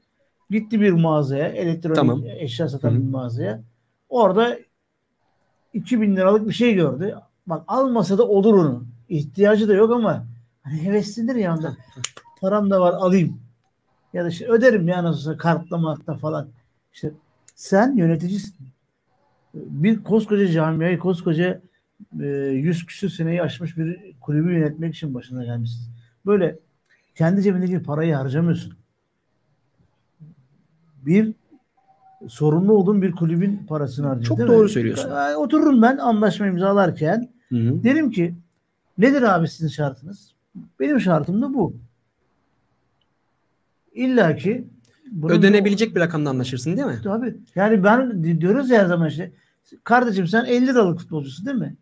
[0.50, 2.24] gitti bir mağazaya elektronik Tamam.
[2.26, 3.00] eşya satan Hı hı.
[3.00, 3.62] bir mağazaya
[4.10, 4.58] orada
[5.74, 7.16] 2000 liralık bir şey gördü.
[7.48, 8.86] Bak almasa da olur onu.
[9.10, 10.26] İhtiyacı da yok ama
[10.64, 11.78] hani heveslidir ya onda.
[12.42, 13.40] Param da var alayım.
[14.14, 16.48] Ya da işte öderim ya nasıl olsa kartla martla falan.
[16.94, 17.12] İşte
[17.56, 18.56] sen yöneticisin.
[19.54, 21.62] Bir koskoca camiayı, koskoca
[22.22, 25.92] e, yüz küsür seneyi aşmış bir kulübü yönetmek için başına gelmişsin.
[26.26, 26.60] Böyle
[27.16, 28.77] kendi cebindeki parayı harcamıyorsun.
[31.08, 31.34] Bir
[32.28, 34.36] sorumlu olduğun bir kulübün parasını harcıyorsun.
[34.36, 34.70] Çok doğru mi?
[34.70, 35.12] söylüyorsun.
[35.38, 37.84] Otururum ben anlaşma imzalarken Hı-hı.
[37.84, 38.36] derim ki
[38.98, 40.34] nedir abi sizin şartınız?
[40.80, 41.74] Benim şartım da bu.
[43.94, 44.68] İlla ki
[45.30, 47.00] Ödenebilecek bir rakamda anlaşırsın değil mi?
[47.04, 47.38] Tabii.
[47.56, 49.32] Yani ben di- diyoruz ya her zaman işte
[49.84, 51.76] kardeşim sen 50 liralık futbolcusun değil mi?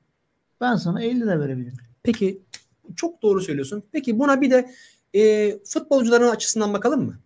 [0.62, 1.78] Ben sana 50 lira verebilirim.
[2.04, 2.42] Peki
[2.96, 3.84] çok doğru söylüyorsun.
[3.92, 4.70] Peki buna bir de
[5.14, 7.20] e, futbolcuların açısından bakalım mı?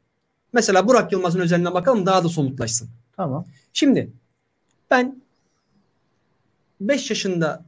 [0.53, 2.89] Mesela Burak Yılmaz'ın özelinden bakalım daha da somutlaşsın.
[3.15, 3.45] Tamam.
[3.73, 4.09] Şimdi
[4.91, 5.21] ben
[6.81, 7.65] 5 yaşında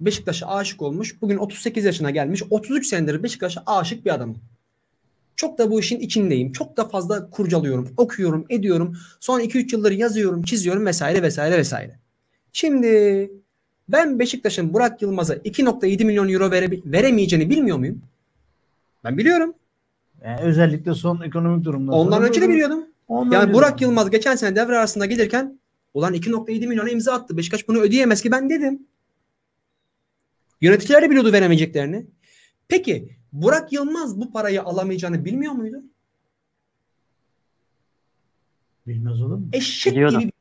[0.00, 1.22] Beşiktaş'a aşık olmuş.
[1.22, 2.42] Bugün 38 yaşına gelmiş.
[2.50, 4.38] 33 senedir Beşiktaş'a aşık bir adamım.
[5.36, 6.52] Çok da bu işin içindeyim.
[6.52, 8.96] Çok da fazla kurcalıyorum, okuyorum, ediyorum.
[9.20, 11.98] Son 2-3 yıldır yazıyorum, çiziyorum vesaire vesaire vesaire.
[12.52, 13.30] Şimdi
[13.88, 18.02] ben Beşiktaş'ın Burak Yılmaz'a 2.7 milyon euro vere, veremeyeceğini bilmiyor muyum?
[19.04, 19.54] Ben biliyorum.
[20.24, 22.84] Yani özellikle son ekonomik durumdan Ondan önce de biliyordum.
[23.08, 25.58] Ondan Yani Burak de- Yılmaz geçen sene devre arasında gelirken
[25.94, 27.36] ulan 2.7 milyona imza attı.
[27.36, 28.86] Beşiktaş bunu ödeyemez ki ben dedim.
[30.60, 32.06] Yöneticiler de biliyordu veremeyeceklerini.
[32.68, 35.82] Peki Burak Yılmaz bu parayı alamayacağını bilmiyor muydu?
[38.86, 39.46] bilmez olur mu?
[39.52, 40.20] Eşek Biliyordu.
[40.20, 40.32] gibi.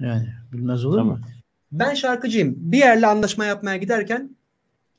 [0.00, 1.18] Yani bilmez olur Tamam.
[1.18, 1.24] mu?
[1.72, 2.54] Ben şarkıcıyım.
[2.58, 4.36] Bir yerle anlaşma yapmaya giderken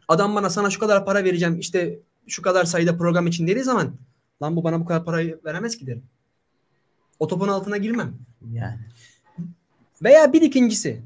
[0.07, 3.95] adam bana sana şu kadar para vereceğim işte şu kadar sayıda program için dediği zaman
[4.41, 6.03] lan bu bana bu kadar parayı veremez ki derim.
[7.19, 8.13] O topun altına girmem.
[8.53, 8.79] Yani.
[10.03, 11.01] Veya bir ikincisi.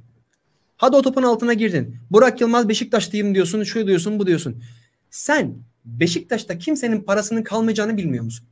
[0.78, 1.98] Hadi o topun altına girdin.
[2.12, 4.64] Burak Yılmaz Beşiktaşlıyım diyorsun, şu diyorsun, bu diyorsun.
[5.10, 8.48] Sen Beşiktaş'ta kimsenin parasının kalmayacağını bilmiyor musun?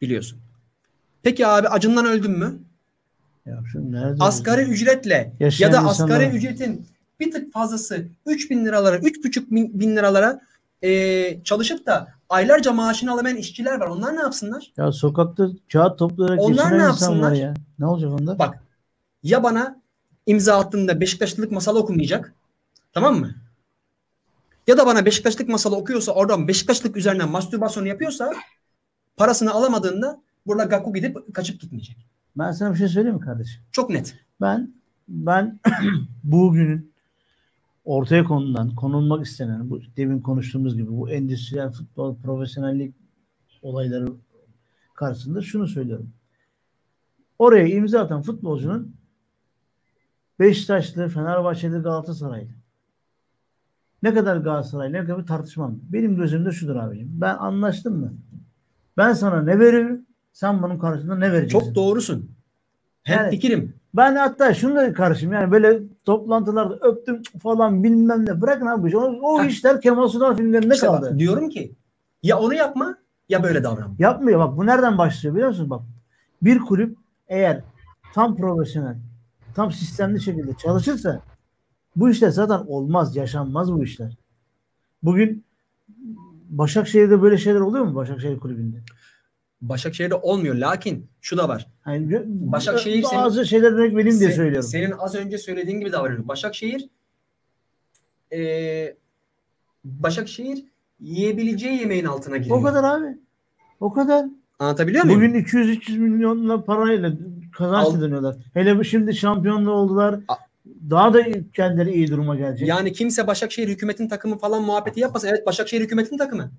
[0.00, 0.38] Biliyorsun.
[1.22, 2.58] Peki abi acından öldün mü?
[3.46, 4.16] Ya şu nerede?
[4.24, 6.86] Asgari ücretle Yaşayan ya da insanlar- asgari ücretin
[7.20, 10.40] bir tık fazlası 3 bin liralara, 3,5 bin, bin liralara
[10.86, 13.86] eee, çalışıp da aylarca maaşını alamayan işçiler var.
[13.86, 14.72] Onlar ne yapsınlar?
[14.76, 17.32] Ya sokakta kağıt toplayarak Onlar ne yapsınlar?
[17.32, 17.54] ya.
[17.78, 18.38] Ne olacak onda?
[18.38, 18.62] Bak
[19.22, 19.80] ya bana
[20.26, 22.34] imza attığında Beşiktaşlılık masalı okumayacak.
[22.92, 23.34] Tamam mı?
[24.66, 28.32] Ya da bana Beşiktaşlık masalı okuyorsa oradan Beşiktaşlık üzerinden mastürbasyon yapıyorsa
[29.16, 31.96] parasını alamadığında burada Gaku gidip kaçıp gitmeyecek.
[32.38, 33.62] Ben sana bir şey söyleyeyim mi kardeşim?
[33.72, 34.14] Çok net.
[34.40, 34.74] Ben
[35.08, 35.60] ben
[36.24, 36.92] bugünün
[37.86, 42.94] ortaya konulan, konulmak istenen bu demin konuştuğumuz gibi bu endüstriyel futbol profesyonellik
[43.62, 44.06] olayları
[44.94, 46.10] karşısında şunu söylüyorum.
[47.38, 48.96] Oraya imza atan futbolcunun
[50.38, 52.50] Beşiktaşlı, Fenerbahçeli, Galatasaraylı.
[54.02, 55.78] ne kadar Galatasaray ne kadar tartışmam.
[55.82, 57.08] Benim gözümde şudur abicim.
[57.20, 58.14] Ben anlaştım mı?
[58.96, 60.06] Ben sana ne veririm?
[60.32, 61.58] Sen bunun karşılığında ne vereceksin?
[61.66, 62.30] Çok doğrusun.
[63.02, 63.75] Hem Yani- fikirim.
[63.94, 65.32] Ben hatta şunu da karşıyım.
[65.34, 68.40] Yani böyle toplantılarda öptüm falan bilmem ne.
[68.40, 68.96] Bırakın abi.
[68.96, 71.18] O, o işler Kemal Sunal filmlerinde İşte bak, kaldı.
[71.18, 71.74] diyorum ki
[72.22, 73.94] ya onu yapma ya böyle davran.
[73.98, 74.40] Yapmıyor.
[74.40, 75.70] Bak bu nereden başlıyor biliyor musun?
[75.70, 75.82] Bak
[76.42, 76.96] bir kulüp
[77.28, 77.62] eğer
[78.14, 78.96] tam profesyonel,
[79.54, 81.22] tam sistemli şekilde çalışırsa
[81.96, 84.16] bu işler zaten olmaz, yaşanmaz bu işler.
[85.02, 85.44] Bugün
[86.48, 88.76] Başakşehir'de böyle şeyler oluyor mu Başakşehir kulübünde?
[89.60, 90.54] Başakşehir'de olmuyor.
[90.54, 91.66] Lakin şu da var.
[91.86, 94.68] Yani Başakşehir senin- bazı şeyler örnek vereyim diye söylüyorum.
[94.68, 96.28] Senin az önce söylediğin gibi davranıyor.
[96.28, 96.88] Başakşehir
[98.32, 98.96] eee
[99.84, 100.64] Başakşehir
[101.00, 102.58] yiyebileceği yemeğin altına giriyor.
[102.58, 103.18] O kadar abi.
[103.80, 104.26] O kadar.
[104.58, 105.20] Anlatabiliyor muyum?
[105.20, 107.12] Bugün 200-300 milyonla parayla
[107.52, 108.36] kazanç Al- dönüyorlar.
[108.54, 110.20] Hele şimdi şampiyonluğu oldular.
[110.28, 110.34] A-
[110.90, 112.68] Daha da kendileri iyi duruma gelecek.
[112.68, 115.28] Yani kimse Başakşehir hükümetin takımı falan muhabbeti yapmasın.
[115.28, 116.50] Evet Başakşehir hükümetin takımı.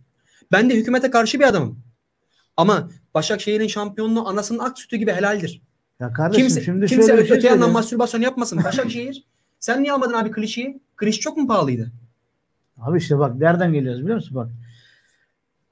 [0.52, 1.80] Ben de hükümete karşı bir adamım.
[2.58, 5.62] Ama Başakşehir'in şampiyonluğu anasının ak sütü gibi helaldir.
[6.00, 8.60] Ya kardeşim Kimse, şimdi kimse şöyle bir şey öte yandan mastürbasyon yapmasın.
[8.64, 9.24] Başakşehir
[9.60, 10.82] sen niye almadın abi klişeyi?
[10.96, 11.92] Kliş çok mu pahalıydı?
[12.82, 14.50] Abi işte bak nereden geliyoruz biliyor musun bak.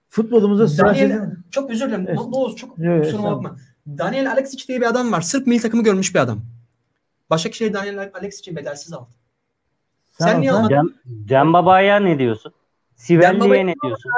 [0.10, 2.06] Futbolumuzda Daniel, çok özür dilerim.
[2.08, 2.18] Evet.
[2.18, 3.58] Doğuz çok yok, kusuruma bakma.
[3.88, 5.22] Daniel Alexic diye bir adam var.
[5.22, 6.42] Sırp milli takımı görmüş bir adam.
[7.30, 9.10] Başakşehir Daniel Alexic'i bedelsiz aldı.
[10.12, 10.96] Sen niye olsan- almadın?
[11.08, 12.54] Cem, Cem Baba'ya ne diyorsun?
[12.96, 14.12] Sivelli'ye ne diyorsun?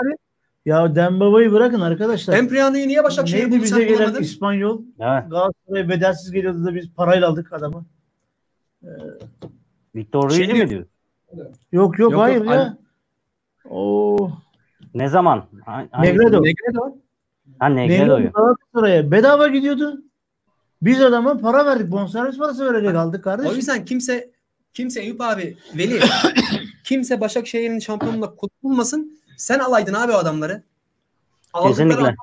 [0.67, 2.33] Ya Dembaba'yı bırakın arkadaşlar.
[2.37, 4.21] Empriano'yu niye Başakşehir'e Neydi bize gelen bulamadın?
[4.21, 4.81] İspanyol?
[4.99, 5.23] Evet.
[5.31, 7.85] Galatasaray'a bedelsiz geliyordu da biz parayla aldık adamı.
[9.95, 10.91] Victor Şey Ruiz'i diyor- mi diyorsun?
[11.71, 12.77] Yok yok, Yok, hayır yok, ya.
[13.69, 14.31] Oo.
[14.93, 15.45] Ne zaman?
[15.65, 16.43] Ha- hangi- Negredo.
[16.43, 16.97] Negredo.
[17.59, 18.17] Ha Negredo'yu.
[18.25, 20.01] Negredo Galatasaray'a bedava gidiyordu.
[20.81, 21.91] Biz adama para verdik.
[21.91, 23.55] Bonservis parası verecek aldık O kardeşim.
[23.55, 24.31] yüzden kimse
[24.73, 25.99] kimse Eyüp abi Veli
[26.83, 29.17] kimse Başakşehir'in şampiyonluğuna kurtulmasın.
[29.37, 30.63] Sen alaydın abi o adamları.
[31.67, 32.15] Kesinlikle.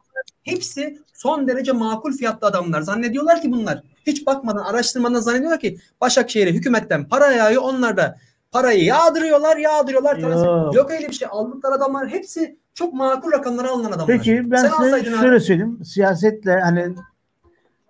[0.43, 2.81] hepsi son derece makul fiyatlı adamlar.
[2.83, 3.83] Zannediyorlar ki bunlar.
[4.07, 7.63] Hiç bakmadan, araştırmadan zannediyorlar ki Başakşehir'e hükümetten para yağıyor.
[7.63, 8.17] Onlar da
[8.53, 10.17] parayı yağdırıyorlar, yağdırıyorlar.
[10.17, 10.91] transfer- Yok.
[10.91, 11.29] Öyle bir şey.
[11.31, 14.07] Aldıkları adamlar hepsi çok makul rakamlara alınan adamlar.
[14.07, 15.21] Peki ben Sen size alsaydın abi.
[15.21, 15.85] şöyle söyleyeyim.
[15.85, 16.95] Siyasetle hani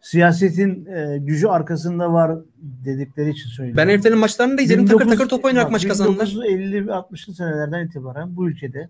[0.03, 3.77] siyasetin e, gücü arkasında var dedikleri için söylüyorum.
[3.77, 4.87] Ben heriflerin maçlarını da izledim.
[4.87, 6.27] Takır takır top oynayarak maç kazandılar.
[6.27, 8.89] 1950 ve 60'lı senelerden itibaren bu ülkede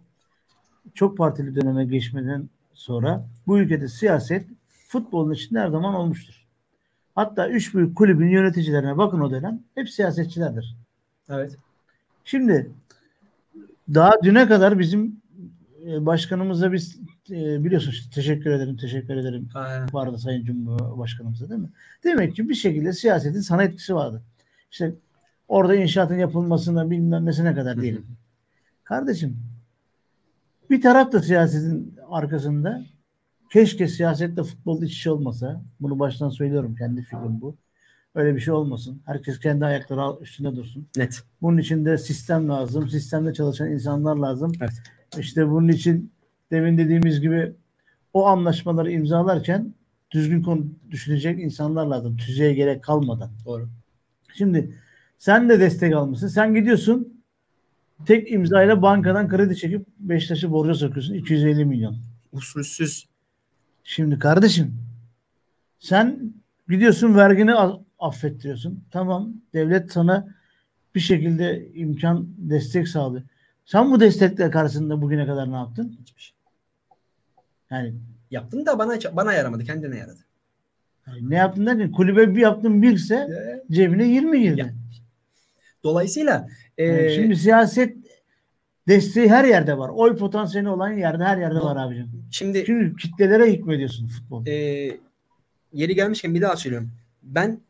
[0.94, 4.46] çok partili döneme geçmeden sonra bu ülkede siyaset
[4.88, 6.44] futbolun içinde her zaman olmuştur.
[7.14, 10.76] Hatta üç büyük kulübün yöneticilerine bakın o dönem hep siyasetçilerdir.
[11.28, 11.56] Evet.
[12.24, 12.70] Şimdi
[13.94, 15.20] daha düne kadar bizim
[15.86, 16.98] e, başkanımıza biz
[17.30, 21.70] e, biliyorsunuz teşekkür ederim teşekkür ederim Ha, vardı Sayın Cumhurbaşkanımıza değil mi?
[22.04, 24.22] Demek ki bir şekilde siyasetin sana etkisi vardı.
[24.70, 24.94] İşte
[25.48, 28.06] orada inşaatın yapılmasına bilmem nesine kadar diyelim.
[28.84, 29.36] Kardeşim
[30.70, 32.84] bir taraf da siyasetin arkasında
[33.52, 35.62] keşke siyasette futbol iç içe olmasa.
[35.80, 36.74] Bunu baştan söylüyorum.
[36.78, 37.56] Kendi fikrim bu.
[38.14, 39.02] Öyle bir şey olmasın.
[39.06, 40.88] Herkes kendi ayakları üstünde dursun.
[40.96, 41.22] Net.
[41.42, 42.88] Bunun için de sistem lazım.
[42.88, 44.52] Sistemde çalışan insanlar lazım.
[44.60, 44.82] Evet.
[45.18, 46.12] İşte bunun için
[46.50, 47.52] demin dediğimiz gibi
[48.12, 49.74] o anlaşmaları imzalarken
[50.10, 52.16] düzgün konu düşünecek insanlar lazım.
[52.16, 53.30] Tüzüğe gerek kalmadan.
[53.46, 53.68] Doğru.
[54.34, 54.78] Şimdi
[55.18, 56.28] sen de destek almışsın.
[56.28, 57.13] Sen gidiyorsun
[58.06, 61.14] tek imzayla bankadan kredi çekip Beşiktaş'ı borca sokuyorsun.
[61.14, 61.96] 250 milyon.
[62.32, 63.06] Usulsüz.
[63.84, 64.74] Şimdi kardeşim
[65.78, 66.34] sen
[66.68, 67.54] gidiyorsun vergini
[67.98, 68.84] affettiriyorsun.
[68.90, 70.28] Tamam devlet sana
[70.94, 73.22] bir şekilde imkan destek sağlıyor.
[73.64, 75.98] Sen bu destekler karşısında bugüne kadar ne yaptın?
[76.00, 76.36] Hiçbir şey.
[77.70, 77.94] Yani,
[78.30, 79.64] Yaptın da bana bana yaramadı.
[79.64, 80.24] Kendine yaradı.
[81.06, 83.28] yani ne yaptın derken kulübe bir yaptın birse
[83.70, 84.60] cebine 20 girdi.
[84.60, 84.74] Ya,
[85.84, 86.48] Dolayısıyla
[86.78, 87.96] e, Yani şimdi siyaset
[88.88, 89.88] desteği her yerde var.
[89.94, 92.26] Oy potansiyeli olan yerde her yerde var abicim.
[92.30, 94.46] şimdi Çünkü kitlelere hükmediyorsun futbol.
[94.46, 94.52] e,
[95.72, 96.90] yeri gelmişken bir daha söylüyorum.
[97.22, 97.60] Ben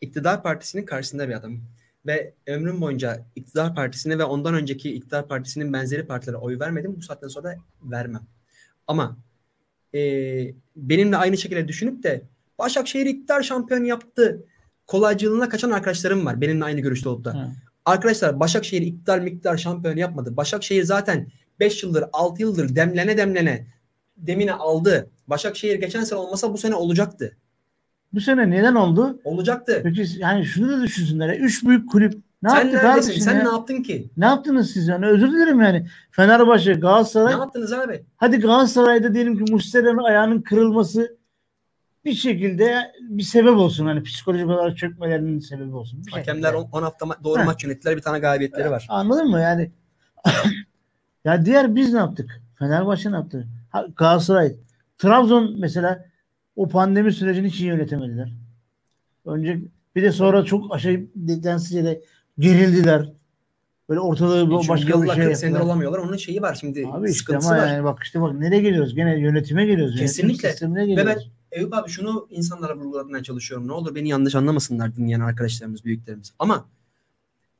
[0.00, 1.64] iktidar partisinin karşısında bir adamım.
[2.06, 6.96] Ve ömrüm boyunca iktidar partisine ve ondan önceki iktidar partisinin benzeri partilere oy vermedim.
[6.96, 8.22] Bu saatten sonra da vermem.
[8.86, 9.16] Ama
[9.94, 10.00] e,
[10.76, 12.22] benimle aynı şekilde düşünüp de
[12.58, 14.44] Başakşehir iktidar şampiyon yaptı
[14.86, 16.40] kolaycılığına kaçan arkadaşlarım var.
[16.40, 17.34] Benimle aynı görüşte olup da.
[17.34, 17.52] Ha.
[17.84, 20.36] Arkadaşlar Başakşehir iktidar miktar şampiyon yapmadı.
[20.36, 21.26] Başakşehir zaten
[21.60, 23.66] 5 yıldır 6 yıldır demlene demlene
[24.16, 25.10] demine aldı.
[25.28, 27.36] Başakşehir geçen sene olmasa bu sene olacaktı.
[28.12, 29.20] Bu sene neden oldu?
[29.24, 29.80] Olacaktı.
[29.84, 31.28] Peki yani şunu da düşünsünler.
[31.28, 33.42] ya, Üç büyük kulüp ne Sen yaptı kardeşim Sen ya?
[33.42, 34.10] ne yaptın ki?
[34.16, 35.06] Ne yaptınız siz yani?
[35.06, 35.86] Özür dilerim yani.
[36.10, 37.32] Fenerbahçe, Ne Galatasaray.
[37.32, 38.04] yaptınız abi?
[38.16, 41.16] Hadi Galatasaray'da diyelim ki Muslera'nın ayağının kırılması
[42.04, 43.86] bir şekilde bir sebep olsun.
[43.86, 46.02] Hani psikolojik olarak çökmelerinin sebebi olsun.
[46.06, 46.68] Bir Hakemler şekilde.
[46.76, 47.46] 10 hafta ma- doğru Heh.
[47.46, 47.96] maç yönettiler.
[47.96, 48.86] Bir tane galibiyetleri var.
[48.88, 49.40] Anladın mı?
[49.40, 49.70] Yani
[51.24, 52.42] Ya diğer biz ne yaptık?
[52.58, 53.46] Fenerbahçe ne yaptı?
[53.70, 54.56] Ha, Galatasaray.
[54.98, 56.04] Trabzon mesela
[56.56, 58.32] o pandemi sürecini hiç iyi yönetemediler.
[59.26, 59.60] Önce
[59.96, 62.00] bir de sonra çok aşırı densizce
[62.38, 63.12] gerildiler.
[63.88, 65.60] Böyle ortalığı Çünkü başka bir şey 40 senedir yaptılar.
[65.60, 65.98] olamıyorlar.
[65.98, 66.86] Onun şeyi var şimdi.
[66.92, 67.66] Abi işte ama var.
[67.68, 68.94] yani bak işte bak nereye geliyoruz?
[68.94, 69.94] Gene yönetime geliyoruz.
[70.00, 70.50] Yönetim Kesinlikle.
[70.50, 71.12] sistemine Ve geliyoruz.
[71.16, 73.68] ben Eyüp abi şunu insanlara vurgulatmaya çalışıyorum.
[73.68, 76.32] Ne olur beni yanlış anlamasınlar dinleyen arkadaşlarımız, büyüklerimiz.
[76.38, 76.68] Ama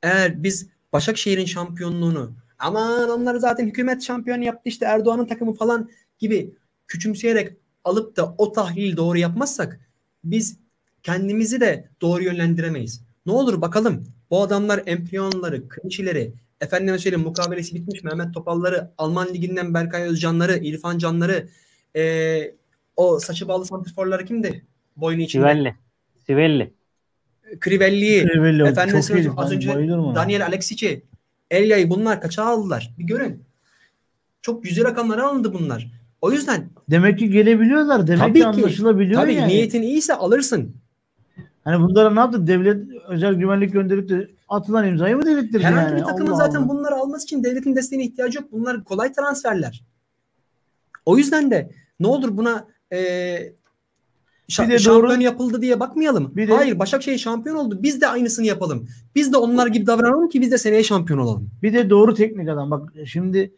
[0.03, 5.89] eğer biz Başakşehir'in şampiyonluğunu aman onlar zaten hükümet şampiyon yaptı işte Erdoğan'ın takımı falan
[6.19, 6.55] gibi
[6.87, 9.79] küçümseyerek alıp da o tahlili doğru yapmazsak
[10.23, 10.57] biz
[11.03, 13.01] kendimizi de doğru yönlendiremeyiz.
[13.25, 19.73] Ne olur bakalım bu adamlar empriyonları, kınçileri, efendime söyleyeyim mukabelesi bitmiş Mehmet Topalları, Alman Ligi'nden
[19.73, 21.47] Berkay Özcanları, İrfan Canları,
[21.95, 22.55] eee,
[22.95, 24.65] o saçı bağlı santrforları kimdi?
[24.97, 25.43] Boynu içinde.
[25.43, 25.75] Sivelli.
[26.25, 26.73] Sivelli.
[27.63, 28.69] Crivelli'yi, belli oldu.
[28.71, 29.31] efendim Çok iyiydi.
[29.37, 29.69] az önce.
[30.15, 31.03] Daniel Alexic'i,
[31.51, 32.93] Elya'yı bunlar kaça aldılar?
[32.99, 33.43] Bir görün.
[34.41, 35.91] Çok güzel rakamlara alındı bunlar.
[36.21, 38.07] O yüzden Demek ki gelebiliyorlar.
[38.07, 39.47] Demek Tabii ki anlaşılabiliyor tabii yani.
[39.47, 40.75] niyetin iyiyse alırsın.
[41.63, 42.47] Hani bunlara ne yaptı?
[42.47, 45.99] Devlet özel güvenlik gönderip de atılan imzayı mı delirttirdi Herhangi yani?
[46.01, 46.69] bir takımın Allah zaten Allah.
[46.69, 48.51] bunları alması için devletin desteğine ihtiyacı yok.
[48.51, 49.83] Bunlar kolay transferler.
[51.05, 52.97] O yüzden de ne olur buna e,
[54.49, 56.35] şa- Bir de şampiyon doğru- yapıldı diye bakmayalım.
[56.35, 57.79] Bir de- Hayır Başakşehir şampiyon oldu.
[57.83, 58.87] Biz de aynısını yapalım.
[59.15, 61.49] Biz de onlar gibi davranalım ki biz de seneye şampiyon olalım.
[61.63, 62.71] Bir de doğru teknik adam.
[62.71, 63.53] Bak şimdi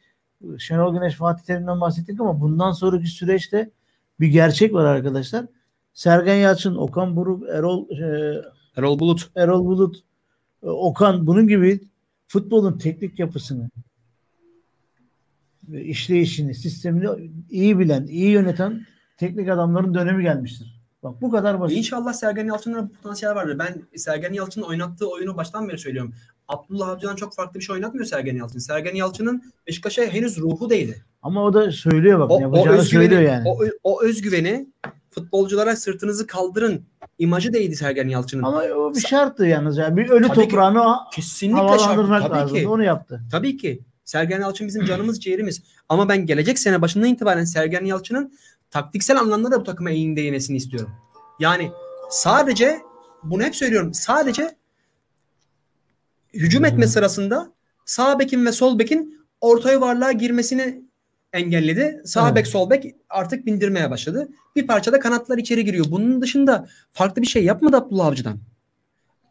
[0.58, 3.70] Şenol Güneş Fatih Terim'den bahsettik ama bundan sonraki süreçte
[4.20, 5.46] bir gerçek var arkadaşlar.
[5.94, 8.36] Sergen Yalçın, Okan Buruk, Erol e,
[8.76, 9.30] Erol Bulut.
[9.36, 9.98] Erol Bulut,
[10.64, 11.80] e, Okan bunun gibi
[12.28, 13.70] futbolun teknik yapısını
[15.70, 18.86] ve işleyişini, sistemini iyi bilen, iyi yöneten
[19.18, 20.78] teknik adamların dönemi gelmiştir.
[21.03, 21.78] Bak bu kadar basit.
[21.78, 23.59] İnşallah Sergen Yalçın'da bu potansiyel vardır.
[23.59, 26.13] Ben Sergen Yalçın'ın oynattığı oyunu baştan beri söylüyorum.
[26.47, 28.59] Abdullah Avcı'dan çok farklı bir şey oynatmıyor Sergen Yalçın.
[28.59, 31.05] Sergen Yalçın'ın Beşiktaş'a henüz ruhu değdi.
[31.22, 32.32] Ama o da söylüyor bak.
[32.32, 33.49] O, o özgüveni, söylüyor yani.
[33.49, 34.68] o, o özgüveni
[35.11, 36.86] futbolculara sırtınızı kaldırın
[37.20, 38.43] imajı değdi Sergen Yalçın'ın.
[38.43, 39.78] Ama o bir şarttı yalnız.
[39.78, 40.49] Yani bir ölü Tabii ki.
[40.49, 42.32] toprağını Kesinlikle havalandırmak şart.
[42.32, 42.57] Tabii lazım.
[42.57, 42.68] ki.
[42.68, 43.22] Onu yaptı.
[43.32, 43.80] Tabii ki.
[44.05, 45.61] Sergen Yalçın bizim canımız ciğerimiz.
[45.89, 48.34] Ama ben gelecek sene başından itibaren Sergen Yalçın'ın
[48.72, 50.91] taktiksel anlamda da bu takıma eğinde yemesini istiyorum.
[51.39, 51.72] Yani
[52.09, 52.82] sadece
[53.24, 53.93] bunu hep söylüyorum.
[53.93, 54.55] Sadece
[56.34, 57.51] hücum etme sırasında
[57.86, 60.82] sağ bekin ve sol bekin orta yuvarlığa girmesini
[61.34, 62.01] engelledi.
[62.05, 62.36] Sağ Evet.
[62.36, 64.28] bek sol bek artık bindirmeye başladı.
[64.55, 65.86] Bir parçada kanatlar içeri giriyor.
[65.89, 68.39] Bunun dışında farklı bir şey yapmadı Abdullah Avcı'dan.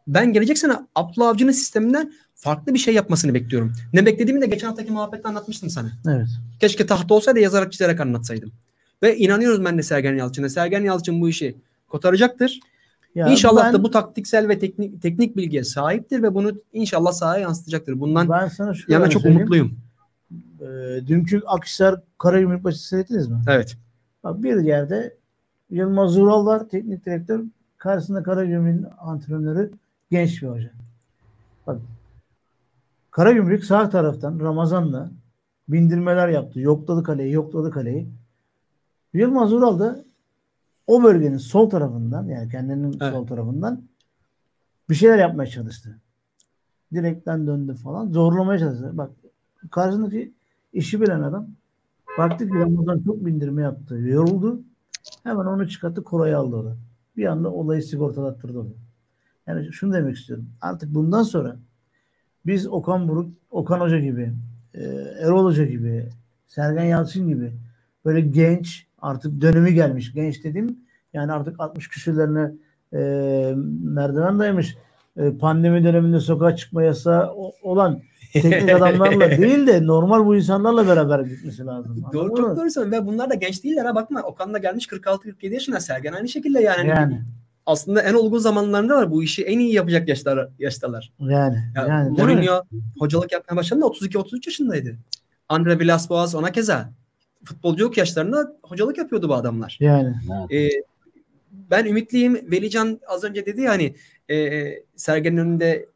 [0.07, 3.73] Ben gelecek sene Abdullah Avcı'nın sisteminden farklı bir şey yapmasını bekliyorum.
[3.93, 5.91] Ne beklediğimi de geçen haftaki muhabbette anlatmıştım sana.
[6.07, 6.27] Evet.
[6.59, 8.51] Keşke tahta olsaydı yazarak çizerek anlatsaydım.
[9.03, 10.49] Ve inanıyoruz ben de Sergen Yalçın'a.
[10.49, 11.55] Sergen Yalçın bu işi
[11.87, 12.59] kotaracaktır.
[13.15, 17.41] Ya inşallah ben, da bu taktiksel ve teknik teknik bilgiye sahiptir ve bunu inşallah sahaya
[17.41, 17.99] yansıtacaktır.
[17.99, 19.41] Bundan ben sana şu yana çok söyleyeyim.
[19.41, 19.79] umutluyum.
[20.61, 23.37] Ee, dünkü Akhisar Karagümrük maçı seyrettiniz mi?
[23.49, 23.77] Evet.
[24.23, 25.17] Bak bir yerde
[25.69, 27.43] Yılmaz Ural var teknik direktör.
[27.77, 29.71] Karşısında Karagümrük'ün antrenörü
[30.11, 30.71] genç bir hoca.
[31.67, 31.77] Bak
[33.11, 35.11] Karagümrük sağ taraftan Ramazan'la
[35.69, 36.59] bindirmeler yaptı.
[36.59, 38.07] Yokladı kaleyi, yokladı kaleyi.
[39.13, 40.05] Yılmaz Ural da
[40.87, 43.13] o bölgenin sol tarafından yani kendinin Evet.
[43.13, 43.81] sol tarafından
[44.89, 45.99] bir şeyler yapmaya çalıştı.
[46.93, 48.11] Direkten döndü falan.
[48.11, 48.91] Zorlamaya çalıştı.
[48.93, 49.11] Bak
[49.71, 50.33] karşısındaki
[50.73, 51.47] işi bilen adam
[52.17, 53.95] baktı ki Ramazan çok bindirme yaptı.
[53.95, 54.61] Yoruldu.
[55.23, 56.03] Hemen onu çıkarttı.
[56.03, 56.75] Koray'ı aldı orada.
[57.17, 58.73] Bir anda olayı sigortalattırdı orada.
[59.47, 60.49] Yani şunu demek istiyorum.
[60.61, 61.57] Artık bundan sonra
[62.45, 64.33] biz Okan Buruk, Okan Hoca gibi,
[64.73, 64.83] e,
[65.19, 66.09] Erol Hoca gibi,
[66.47, 67.53] Sergen Yalçın gibi
[68.05, 70.13] böyle genç artık dönemi gelmiş.
[70.13, 70.79] Genç dediğim
[71.13, 72.51] yani artık 60 küsürlerine
[72.93, 72.99] e,
[73.83, 74.77] merdiven dayamış.
[75.17, 78.01] E, pandemi döneminde sokağa çıkma yasağı olan
[78.33, 82.05] teknik adamlarla değil de normal bu insanlarla beraber gitmesi lazım.
[82.13, 82.91] Doğru çok doğru söylüyorsun.
[82.91, 84.21] Ve bunlar da genç değiller ha bakma.
[84.21, 85.79] Okan da gelmiş 46-47 yaşında.
[85.79, 86.89] Sergen aynı şekilde yani.
[86.89, 87.21] Yani
[87.65, 89.11] Aslında en olgun zamanlarında var.
[89.11, 91.13] Bu işi en iyi yapacak yaşlar, yaştalar.
[91.19, 92.17] yani Ya, yani mi?
[92.17, 92.63] Mourinho
[92.99, 94.95] hocalık yapmaya başladığında 32-33 yaşındaydı.
[95.49, 96.89] Andre Villas-Boas ona keza
[97.47, 99.77] futbolculuk yaşlarında hocalık yapıyordu bu adamlar.
[99.79, 100.15] Yani
[100.51, 100.69] Ee,
[101.51, 102.51] ben ümitliyim.
[102.51, 103.95] Velican az önce dedi ya hani
[104.29, 105.89] e, Sergen'in önünde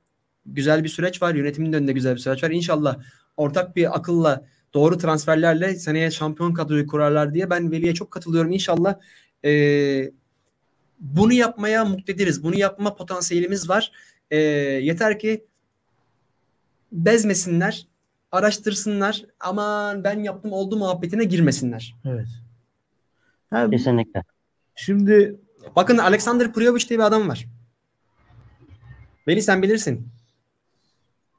[0.45, 1.35] güzel bir süreç var.
[1.35, 2.49] Yönetimin de önünde güzel bir süreç var.
[2.49, 2.99] İnşallah
[3.37, 8.51] ortak bir akılla doğru transferlerle seneye şampiyon kadroyu kurarlar diye ben Veli'ye çok katılıyorum.
[8.51, 8.95] İnşallah
[9.45, 10.11] e,
[10.99, 12.43] bunu yapmaya muktediriz.
[12.43, 13.91] Bunu yapma potansiyelimiz var.
[14.31, 15.45] E, yeter ki
[16.91, 17.87] bezmesinler,
[18.31, 19.25] araştırsınlar.
[19.39, 21.95] Aman ben yaptım oldu muhabbetine girmesinler.
[22.05, 22.27] evet.
[23.49, 24.23] Ha, Kesinlikle.
[24.75, 25.35] şimdi
[25.75, 27.45] Bakın Alexander Prijovic diye bir adam var.
[29.27, 30.07] Veli sen bilirsin.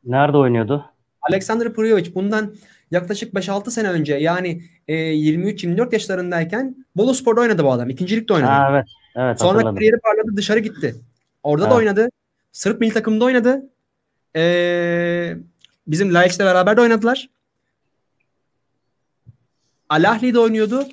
[0.04, 0.84] Nerede oynuyordu?
[1.30, 2.54] Alexander Prijovic bundan
[2.90, 7.90] yaklaşık 5-6 sene önce yani e, 23-24 yaşlarındayken Boluspor'da oynadı bu adam.
[7.90, 8.50] İkincilikte oynadı.
[8.50, 8.86] Ha, evet.
[9.16, 9.74] Evet Sonra hatırladım.
[9.74, 10.94] kariyeri parladı dışarı gitti.
[11.42, 11.76] Orada da Evet.
[11.78, 12.08] oynadı.
[12.52, 13.70] Sırp milli takımında oynadı.
[14.36, 15.36] Ee,
[15.86, 17.28] bizim Laiç'le beraber de oynadılar.
[19.88, 20.88] Al Ahly'de oynuyordu.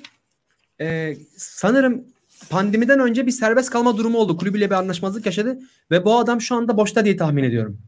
[0.80, 2.04] Ee, sanırım
[2.50, 4.36] pandemiden önce bir serbest kalma durumu oldu.
[4.36, 5.58] Kulübüyle bir anlaşmazlık yaşadı.
[5.90, 7.78] Ve bu adam şu anda boşta diye tahmin ediyorum.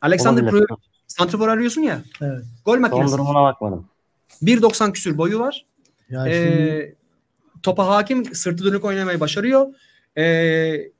[0.00, 0.44] Alexander.
[0.44, 0.66] Prijovic,
[1.06, 2.02] santrafor arıyorsun ya.
[2.20, 2.44] Evet.
[2.64, 3.12] Gol Son makinesi.
[3.12, 3.88] durumuna bakmadım.
[4.42, 5.66] 1.90 küsür boyu var.
[6.10, 6.94] Ya şimdi Ee,
[7.62, 9.74] topa hakim, sırtı dönük oynamayı başarıyor.
[10.18, 10.90] Ee,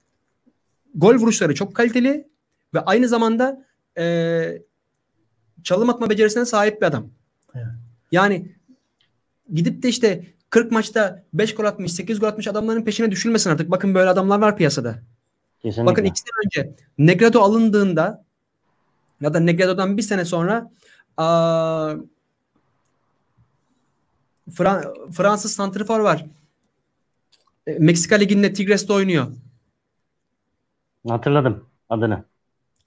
[0.94, 2.28] gol vuruşları çok kaliteli
[2.74, 3.66] ve aynı zamanda
[3.98, 4.62] ee,
[5.64, 7.06] çalım atma becerisine sahip bir adam.
[7.54, 7.66] Evet.
[8.12, 8.52] Yani
[9.54, 13.70] gidip de işte 40 maçta 5 gol atmış, 8 gol atmış adamların peşine düşülmesin artık.
[13.70, 14.98] Bakın böyle adamlar var piyasada.
[15.62, 15.90] Kesinlikle.
[15.90, 18.24] Bakın iki sene önce Negredo alındığında
[19.20, 20.70] ya da Negredo'dan bir sene sonra
[21.16, 21.94] aa,
[24.50, 26.26] Fra- Fransız santrifor var.
[27.66, 29.26] E, Meksika Ligi'nde Tigres'te oynuyor.
[31.08, 32.24] Hatırladım adını.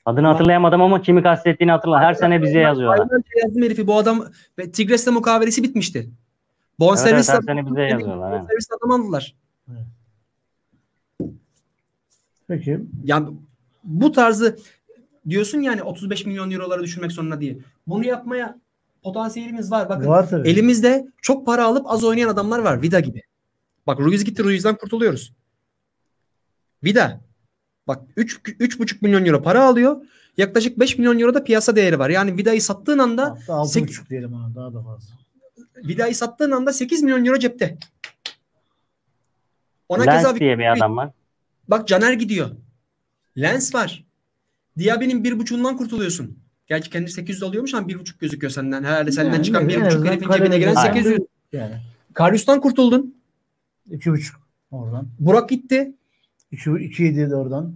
[0.05, 1.99] Adını hatırlayamadım ama kimi kastettiğini hatırla.
[1.99, 2.99] Her sene bize yazıyorlar.
[2.99, 3.87] Aynen yazdım herifi.
[3.87, 4.25] Bu adam
[4.59, 5.99] ve Tigres'te mukavelesi bitmişti.
[5.99, 8.41] Evet, evet, Bonservis her sene bize yazıyorlar.
[8.41, 9.35] bonservis adam aldılar.
[12.47, 13.27] peki Yani
[13.83, 14.57] bu tarzı
[15.29, 17.57] diyorsun yani 35 milyon eurolara düşürmek zorunda diye.
[17.87, 18.59] Bunu yapmaya
[19.03, 19.89] potansiyelimiz var.
[19.89, 20.49] Bakın var tabii.
[20.49, 22.81] Elimizde çok para alıp az oynayan adamlar var.
[22.81, 23.21] Vida gibi.
[23.87, 24.43] Bak Ruiz gitti.
[24.43, 25.33] Ruiz'den kurtuluyoruz.
[26.83, 27.19] Vida.
[27.87, 30.01] Bak 3 3,5 milyon euro para alıyor.
[30.37, 32.09] Yaklaşık 5 milyon euro da piyasa değeri var.
[32.09, 35.13] Yani Vida'yı sattığın anda Hatta altı sek- buçuk diyelim ha daha da fazla.
[35.77, 37.77] Vida'yı sattığın anda 8 milyon euro cepte.
[39.89, 41.09] Ona Lens keza diye bir adam var.
[41.67, 42.49] bak Caner gidiyor.
[43.37, 44.03] Lens var.
[44.79, 46.37] Diaby'nin bir buçuğundan kurtuluyorsun.
[46.67, 48.83] Gerçi kendi 800 alıyormuş ama bir buçuk gözüküyor senden.
[48.83, 51.19] Herhalde senden Yani çıkan bir en buçuk azından herifin cebine giren kalede- 800.
[51.51, 51.75] Yani
[52.13, 53.15] Karius'tan kurtuldun.
[53.91, 55.07] iki buçuk oradan.
[55.19, 55.93] Burak gitti.
[56.53, 57.75] İki, iki yedi de oradan.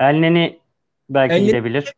[0.00, 0.58] Elneni
[1.10, 1.94] belki Elneni- gidebilir.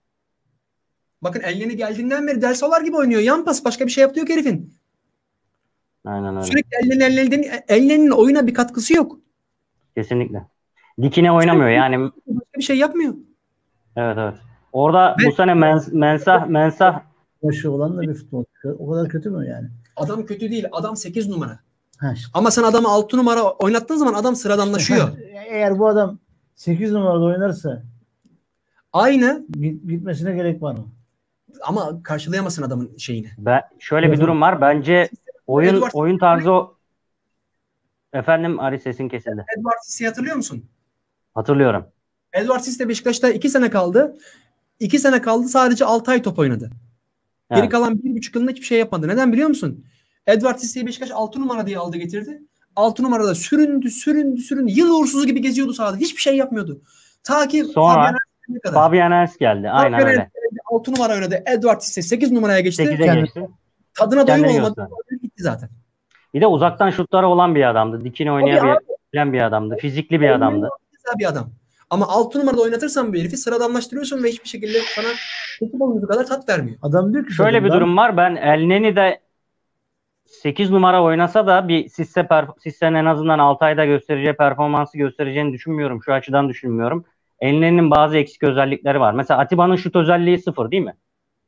[1.23, 3.21] Bakın Elneni geldiğinden beri Dersalar gibi oynuyor.
[3.21, 4.75] Yan pas başka bir şey yaptı yok herifin.
[6.05, 6.47] Aynen öyle.
[6.47, 9.19] Sürekli Elneni Elneni Elneni'nin oyuna bir katkısı yok.
[9.97, 10.47] Kesinlikle.
[11.03, 12.11] Dikine oynamıyor yani.
[12.27, 13.15] Başka bir şey yapmıyor.
[13.97, 14.35] Evet evet.
[14.73, 17.01] Orada bu sene mens, mensah mensah
[17.43, 18.77] Başı olan da bir futbolcu.
[18.79, 19.69] O kadar kötü mü yani?
[19.97, 20.67] Adam kötü değil.
[20.73, 21.64] Adam 8 numara.
[22.01, 22.31] Ha işte.
[22.35, 25.09] Ama sen adamı 6 numara oynattığın zaman adam sıradanlaşıyor.
[25.49, 26.19] Eğer bu adam
[26.55, 27.83] 8 numarada oynarsa
[28.93, 30.87] Aynı git- gitmesine gerek var mı?
[31.63, 33.29] ama karşılayamazsın adamın şeyini.
[33.39, 34.61] ben, şöyle bir durum var.
[34.61, 35.09] Bence
[35.47, 36.75] oyun Edward- oyun tarzı o
[38.13, 39.45] Efendim Ari sesin kesildi.
[39.59, 40.65] Edward Sisse'yi hatırlıyor musun?
[41.35, 41.87] Hatırlıyorum.
[42.33, 44.17] Edward Sisse Beşiktaş'ta 2 sene kaldı.
[44.81, 46.71] 2 sene kaldı sadece 6 ay top oynadı.
[47.51, 47.71] Geri Evet.
[47.71, 49.09] kalan 1,5 yılında hiçbir şey yapmadı.
[49.09, 49.85] Neden biliyor musun?
[50.27, 52.43] Edward Sisse'yi Beşiktaş 6 numara diye aldı getirdi.
[52.77, 54.73] 6 numarada süründü süründü süründü.
[54.73, 55.97] Yıl uğursuzu gibi geziyordu sahada.
[55.97, 56.81] Hiçbir şey yapmıyordu.
[57.25, 58.15] Ta ki Sonra
[58.75, 59.71] Fabian Ers geldi.
[59.71, 60.21] Aynen Fabian öyle.
[60.21, 61.43] Erskine 6 numara oynadı.
[61.47, 62.83] Edward Sisse 8 numaraya geçti.
[62.83, 63.49] 8'e Kendi- geçti.
[63.95, 64.89] Tadına doyum olmadı.
[65.23, 65.69] Gitti zaten.
[66.35, 68.05] Bir de uzaktan şutları olan bir adamdı.
[68.05, 69.77] Dikine oynayabilen bir adamdı.
[69.81, 70.69] Fizikli bir adamdı.
[70.93, 71.51] Güzel bir adam.
[71.91, 75.07] Ama 6 numarada oynatırsan bir herifi sıradanlaştırıyorsun ve hiçbir şekilde sana
[75.59, 76.79] kötü oyuncu kadar tat vermiyor.
[76.83, 78.17] Adam diyor ki Şöyle bir durum var.
[78.17, 79.21] Ben Elneni de
[80.43, 82.29] 8 numara oynasa da bir Sisse
[82.59, 86.03] Sisse'nin en azından 6 ayda göstereceği performansı göstereceğini düşünmüyorum.
[86.05, 87.05] Şu açıdan düşünmüyorum.
[87.41, 89.13] Elneni'nin bazı eksik özellikleri var.
[89.13, 90.95] Mesela Atiba'nın şut özelliği sıfır değil mi?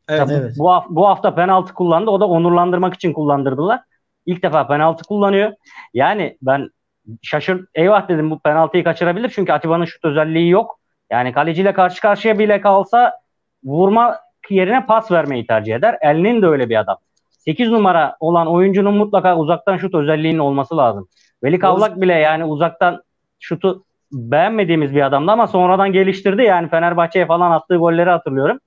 [0.08, 0.28] Evet.
[0.30, 0.54] Evet.
[0.58, 2.10] Bu, haf- bu hafta penaltı kullandı.
[2.10, 3.80] O da onurlandırmak için kullandırdılar.
[4.26, 5.52] İlk defa penaltı kullanıyor.
[5.94, 6.70] Yani ben
[7.22, 9.28] şaşır eyvah dedim bu penaltıyı kaçırabilir.
[9.34, 10.80] Çünkü Atiba'nın şut özelliği yok.
[11.10, 13.12] Yani kaleciyle karşı karşıya bile kalsa
[13.64, 14.16] vurma
[14.50, 15.98] yerine pas vermeyi tercih eder.
[16.00, 16.96] Elnin de öyle bir adam.
[17.46, 21.08] 8 numara olan oyuncunun mutlaka uzaktan şut özelliğinin olması lazım.
[21.44, 23.02] Veli Kavlak bile yani uzaktan
[23.40, 26.42] şutu beğenmediğimiz bir adamdı ama sonradan geliştirdi.
[26.42, 28.58] Yani Fenerbahçe'ye falan attığı golleri hatırlıyorum.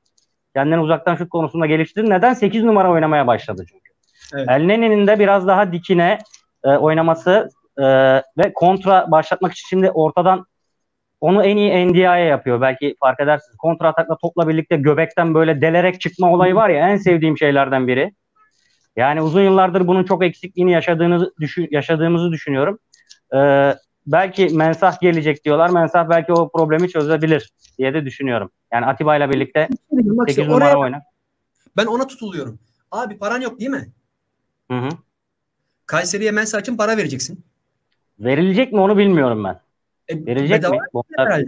[0.56, 2.10] Kendini uzaktan şut konusunda geliştirdi.
[2.10, 2.34] Neden?
[2.34, 3.90] 8 numara oynamaya başladı çünkü.
[4.36, 4.48] Evet.
[4.50, 6.18] El Neni'nin de biraz daha dikine
[6.64, 7.86] e, oynaması e,
[8.38, 10.46] ve kontra başlatmak için şimdi ortadan
[11.22, 12.62] onu en iyi NDI'ye yapıyor.
[12.62, 13.58] Belki fark edersiniz.
[13.58, 18.14] Kontra atakla topla birlikte göbekten böyle delerek çıkma olayı var ya en sevdiğim şeylerden biri.
[18.96, 22.80] Yani uzun yıllardır bunun çok eksikliğini yaşadığınızı düşün, yaşadığımızı düşünüyorum.
[23.36, 23.76] Ee,
[24.08, 25.70] belki Mensah gelecek diyorlar.
[25.70, 28.52] Mensah belki o problemi çözebilir diye de düşünüyorum.
[28.74, 31.02] Yani Atiba ile birlikte Bak 8 işte numara oynar.
[31.78, 32.60] ben ona tutuluyorum.
[32.92, 33.90] Abi paran yok değil mi?
[34.72, 34.90] Hı hı.
[35.86, 37.46] Kayseri'ye Mensa için para vereceksin.
[38.20, 39.60] Verilecek mi onu bilmiyorum ben.
[40.08, 40.78] E, Verilecek mi?
[40.94, 41.46] Bon, herhalde.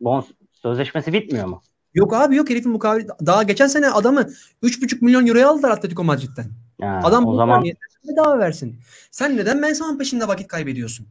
[0.00, 1.62] bon- sözleşmesi bitmiyor mu?
[1.94, 3.06] Yok abi yok herifin mukavele.
[3.26, 4.20] Daha geçen sene adamı
[4.62, 6.44] 3,5 milyon euroya aldılar Atletico Madrid'den.
[6.80, 7.64] Ha, Adam o bu zaman
[8.08, 8.80] bedava versin.
[9.10, 11.06] Sen neden Mensah'ın peşinde vakit kaybediyorsun?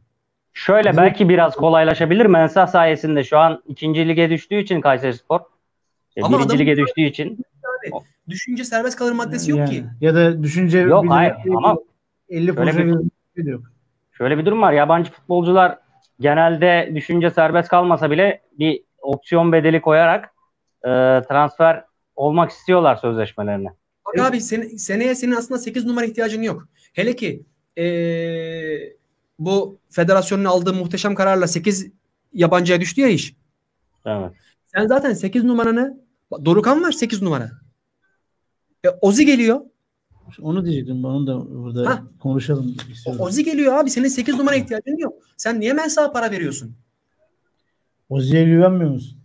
[0.52, 2.26] şöyle belki biraz kolaylaşabilir.
[2.26, 5.40] Mensah sayesinde şu an ikinci lige düştüğü için Kayserispor.
[6.16, 7.38] e, Ama birinci adamın- lige düştüğü için
[8.28, 9.70] Düşünce serbest kalır maddesi yok Yani.
[9.70, 9.84] ki.
[10.00, 11.76] Ya da düşünce yok hayır ama
[12.28, 12.76] 50 Şöyle
[13.36, 13.62] bir- yok.
[14.12, 14.72] şöyle bir durum var.
[14.72, 15.78] Yabancı futbolcular
[16.20, 20.24] genelde düşünce serbest kalmasa bile bir opsiyon bedeli koyarak
[20.84, 20.88] e,
[21.28, 21.84] transfer
[22.16, 23.68] olmak istiyorlar sözleşmelerine.
[24.18, 26.68] Bak abi sen, seneye senin aslında 8 numara ihtiyacın yok.
[26.92, 27.42] Hele ki
[27.78, 28.92] ee,
[29.38, 31.90] bu federasyonun aldığı muhteşem kararla 8
[32.32, 33.36] yabancıya düştü ya iş.
[34.06, 34.32] Evet.
[34.66, 36.04] Sen zaten 8 numaranı
[36.44, 37.50] Dorukan var 8 numara.
[38.84, 39.60] E, Ozi geliyor.
[40.40, 41.04] Onu diyecektim.
[41.04, 42.02] Onu da burada Ha.
[42.20, 43.20] konuşalım istiyorum.
[43.24, 43.90] Ozi geliyor abi.
[43.90, 45.14] Senin 8 numara ihtiyacın yok.
[45.36, 46.74] Sen niye Mensah'a para veriyorsun?
[48.08, 49.18] Ozi'ye güvenmiyor musun?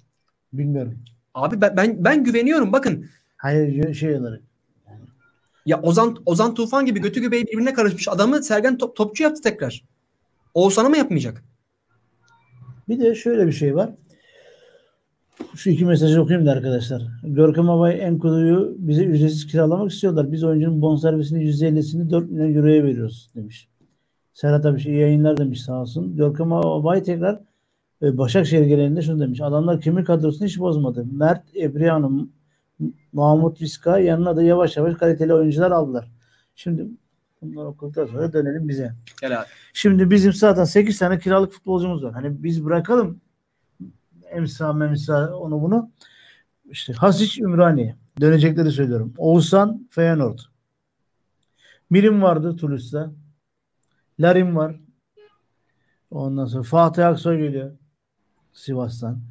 [0.54, 1.00] Bilmiyorum.
[1.34, 2.74] Abi ben, ben ben güveniyorum.
[2.74, 3.06] Bakın
[3.38, 4.42] Hayır şey olarak.
[5.66, 9.84] Ya Ozan Ozan Tufan gibi götü göbeği birbirine karışmış adamı Sergen top, topçu yaptı tekrar.
[10.54, 11.44] Oğuzhan'a mı yapmayacak?
[12.90, 13.90] Bir de şöyle bir şey var.
[15.56, 17.02] Şu iki mesajı okuyayım da arkadaşlar.
[17.24, 20.32] Görkem Abay Enkudu'yu bize ücretsiz kiralamak istiyorlar.
[20.32, 23.68] Biz oyuncunun bonservisini %50'sini 4 milyon euroya veriyoruz demiş.
[24.34, 26.16] Serhat abi iyi yayınlar demiş sağ olsun.
[26.16, 27.40] Görkem Abay tekrar
[28.02, 29.42] e, Başakşehir genelinde şunu demiş.
[29.42, 31.06] Adamlar kimlik kadrosunu hiç bozmadı.
[31.12, 31.92] Mert, Ebri
[33.14, 36.12] Mahmut Viska yanına da yavaş yavaş kaliteli oyuncular aldılar.
[36.56, 36.88] Şimdi
[37.42, 38.94] bunları okuduktan sonra dönelim bize.
[39.22, 39.48] Gel abi.
[39.74, 42.14] Şimdi bizim zaten 8 tane kiralık futbolcumuz var.
[42.14, 43.22] Hani biz bırakalım
[44.32, 45.92] emsa memsa onu bunu.
[46.70, 47.96] İşte Hasic Ümraniye.
[48.22, 49.14] Dönecekleri söylüyorum.
[49.18, 50.40] Oğuzhan Feyenoord.
[51.90, 53.12] Mirim vardı Toulouse'da.
[54.20, 54.80] Larin var.
[56.12, 57.72] Ondan sonra Fatih Aksoy geliyor.
[58.54, 59.22] Sivas'tan.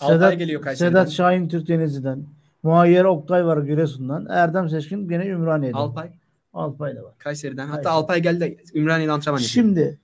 [0.00, 0.90] Altay Sedat, geliyor Kayseri'den.
[0.90, 2.26] Sedat Şahin Türk Denizli'den.
[2.62, 4.26] Muayyer Oktay var Giresun'dan.
[4.30, 5.78] Erdem Seçkin gene Ümraniye'den.
[5.78, 6.10] Alpay
[6.52, 7.14] Alpay da var.
[7.18, 7.66] Kayseri'den.
[7.66, 7.92] Hatta Kayseri.
[7.92, 9.50] Alpay geldi de Ümraniye'de antrenman yapıyor.
[9.50, 9.98] Şimdi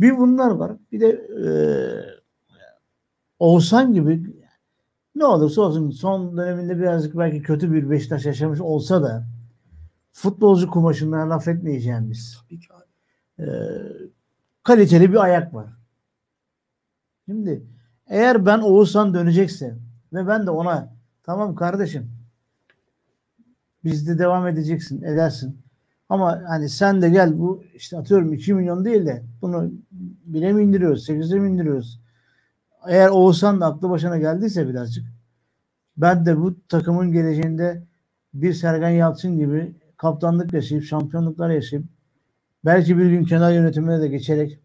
[0.00, 0.72] bir bunlar var.
[0.92, 1.48] Bir de e,
[3.38, 4.42] Oğuzhan gibi
[5.14, 9.26] ne olursa olsun son döneminde birazcık belki kötü bir Beşiktaş yaşamış olsa da
[10.12, 12.84] futbolcu kumaşından laf etmeyeceğimiz Tabii ki abi.
[13.38, 13.48] e,
[14.62, 15.66] kaliteli bir ayak var.
[17.26, 17.62] Şimdi
[18.06, 19.76] eğer ben Oğuzhan dönecekse
[20.12, 22.10] ve ben de ona tamam kardeşim
[23.84, 25.62] bizde devam edeceksin edersin.
[26.08, 29.72] Ama hani sen de gel bu işte atıyorum 2 milyon değil de bunu
[30.30, 32.00] 1'e mi indiriyoruz 8'e mi indiriyoruz?
[32.88, 35.06] Eğer Oğuzhan da aklı başına geldiyse birazcık
[35.96, 37.82] ben de bu takımın geleceğinde
[38.34, 41.86] bir Sergen Yalçın gibi kaptanlık yaşayıp şampiyonluklar yaşayıp
[42.64, 44.58] belki bir gün kenar yönetimine de geçerek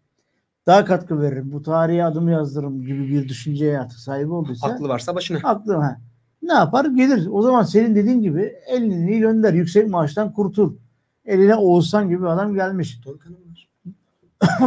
[0.66, 1.52] daha katkı veririm.
[1.52, 5.38] Bu tarihe adım yazdırırım gibi bir düşünceye artık sahibi olduysa Aklı varsa başına.
[5.44, 6.00] aklı ha.
[6.42, 6.84] Ne yapar?
[6.84, 7.28] Gelir.
[7.30, 9.52] O zaman senin dediğin gibi elini gönder.
[9.52, 10.74] Yüksek maaştan kurtul.
[11.24, 13.00] Eline Oğuzhan gibi adam gelmiş.
[13.06, 13.68] Dorukhan'ın var.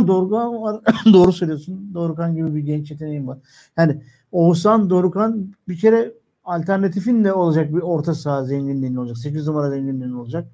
[0.07, 0.81] Dorukhan var.
[1.13, 1.91] Doğru söylüyorsun.
[1.93, 3.37] Dorukhan gibi bir genç yeteneğin var.
[3.77, 4.01] Yani
[4.31, 6.13] Oğuzhan, Dorukhan bir kere
[6.43, 9.17] alternatifin de olacak bir orta saha zenginliğin olacak.
[9.17, 10.47] 8 numara zenginliğin olacak.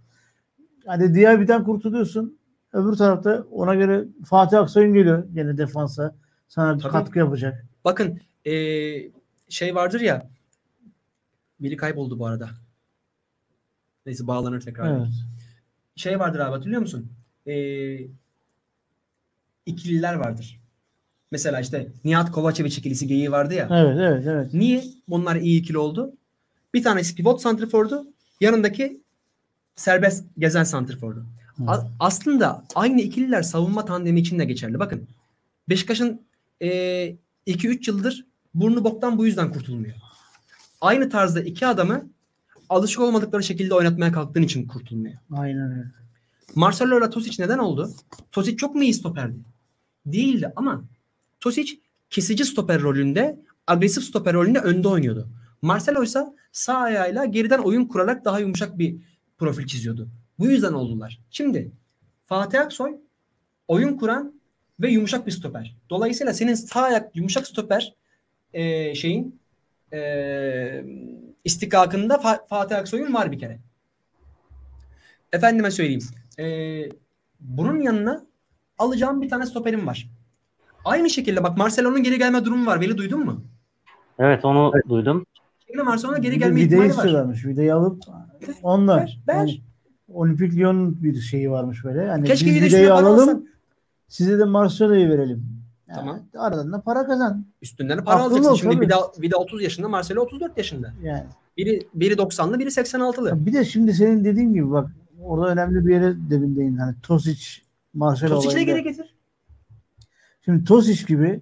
[0.85, 2.37] Hani Diaby'den kurtuluyorsun.
[2.73, 6.15] Öbür tarafta ona göre Fatih Aksoy'un geliyor gene defansa.
[6.47, 6.91] Sana Tabii.
[6.91, 7.65] katkı yapacak.
[7.85, 9.11] Bakın eee,
[9.49, 10.29] şey vardır ya
[11.59, 12.49] biri kayboldu bu arada.
[14.05, 14.97] Neyse bağlanır tekrar.
[14.97, 15.07] Evet.
[15.95, 17.11] Şey vardır abi hatırlıyor musun?
[17.45, 18.07] Eee
[19.65, 20.59] ikililer vardır.
[21.31, 23.67] Mesela işte Nihat Kovacevic ikilisi geyiği vardı ya.
[23.71, 24.53] Evet, evet, evet.
[24.53, 26.13] Niye bunlar iyi ikili oldu?
[26.73, 28.07] Bir tanesi pivot santrifordu.
[28.41, 29.01] Yanındaki
[29.75, 31.25] serbest gezen santrifordu.
[31.67, 34.79] A- aslında aynı ikililer savunma tandemi için de geçerli.
[34.79, 35.07] Bakın
[35.69, 36.21] Beşiktaş'ın
[36.61, 39.95] 2-3 yıldır burnu boktan bu yüzden kurtulmuyor.
[40.81, 42.09] Aynı tarzda iki adamı
[42.69, 45.15] alışık olmadıkları şekilde oynatmaya kalktığın için kurtulmuyor.
[45.31, 45.91] Aynen öyle.
[46.55, 47.91] Marcelo ile Tosic neden oldu?
[48.31, 49.39] Tosic çok mu iyi stoperdi?
[50.05, 50.83] Değildi ama
[51.39, 55.29] Tosic kesici stoper rolünde, agresif stoper rolünde önde oynuyordu.
[55.61, 58.95] Marcelo ise sağ ayağıyla geriden oyun kurarak daha yumuşak bir
[59.37, 60.09] profil çiziyordu.
[60.39, 61.19] Bu yüzden oldular.
[61.31, 61.71] Şimdi
[62.25, 62.95] Fatih Aksoy
[63.67, 64.33] oyun kuran
[64.79, 65.75] ve yumuşak bir stoper.
[65.89, 67.93] Dolayısıyla senin sağ ayak yumuşak stoper
[68.53, 69.39] e, şeyin
[69.93, 70.83] e,
[71.45, 73.59] istikakında Fa- Fatih Aksoy'un var bir kere.
[75.33, 76.01] Efendime söyleyeyim.
[76.39, 76.45] E,
[77.39, 78.25] bunun yanına
[78.77, 80.09] alacağım bir tane stoperim var.
[80.85, 82.81] Aynı şekilde bak Marcelo'nun geri gelme durumu var.
[82.81, 83.43] Veli duydun mu?
[84.19, 85.25] Evet onu duydum.
[85.69, 86.95] Yine Marcelo'nun geri gelme videoyu ihtimali var.
[86.95, 87.45] istiyorlarmış.
[87.45, 88.03] Videoyu alıp
[88.63, 88.99] onlar.
[88.99, 89.35] Ver, ver.
[89.35, 89.61] Yani
[90.13, 92.09] Olimpik Lyon'un bir şeyi varmış böyle.
[92.09, 93.19] Hani Keşke bana alalım.
[93.19, 93.47] alsan.
[94.07, 95.56] Size de Marcelo'yu verelim.
[95.89, 96.19] Yani Tamam.
[96.37, 97.45] Aradan da para kazan.
[97.61, 98.51] Üstünden de para Haklı alacaksın.
[98.51, 98.85] ol, Şimdi tabii.
[98.85, 100.93] Vida, Vida 30 yaşında, Marcelo 34 yaşında.
[101.03, 101.23] Yani
[101.57, 103.45] Biri biri 90'lı, biri 86'lı.
[103.45, 104.89] bir de şimdi senin dediğin gibi bak
[105.21, 106.77] orada önemli bir yere demin değindin.
[106.77, 107.61] Hani Tosic,
[107.93, 108.71] Marcelo Tosic'le olayında.
[108.71, 109.15] geri getir.
[110.45, 111.41] Şimdi Tosic gibi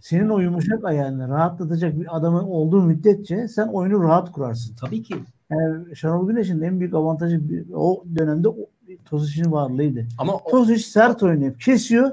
[0.00, 4.76] senin o yumuşak ayağını rahatlatacak bir adamın olduğu müddetçe sen oyunu rahat kurarsın.
[4.76, 5.14] Tabii ki.
[5.50, 8.48] Yani Şenol Güneş'in en büyük avantajı bir- o dönemde
[9.04, 10.06] Tosic'in varlığıydı.
[10.18, 11.58] Ama Tosic sert oynuyor.
[11.58, 12.10] Kesiyor.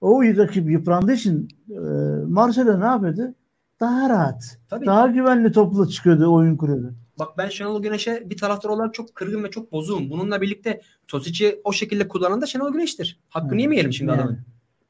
[0.00, 1.78] O rakip yıprandığı için e,
[2.26, 3.34] Marcelo ne yapıyordu?
[3.80, 4.58] Daha rahat.
[4.68, 4.86] tabii.
[4.86, 6.94] Daha güvenli topla çıkıyordu, oyun kuruyordu.
[7.18, 10.10] Bak ben Şenol Güneş'e bir taraftar olarak çok kırgın ve çok bozuğum.
[10.10, 13.20] Bununla birlikte Tosic'i o şekilde kullanan da Şenol Güneş'tir.
[13.28, 13.62] Hakkını Evet.
[13.62, 14.20] yemeyelim şimdi Yani.
[14.20, 14.38] adamın.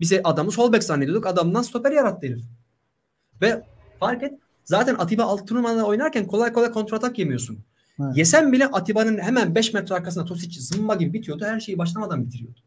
[0.00, 1.26] Bize adamı sol bek zannediyorduk.
[1.26, 2.42] Adamdan stoper yarattı herif.
[3.42, 3.62] Ve
[4.00, 7.58] fark et zaten Atiba alt numarada oynarken kolay kolay kontratak yemiyorsun.
[8.00, 8.16] Evet.
[8.16, 11.44] Yesen bile Atiba'nın hemen 5 metre arkasında Tosic zımba gibi bitiyordu.
[11.44, 12.60] Her şeyi başlamadan bitiriyordu.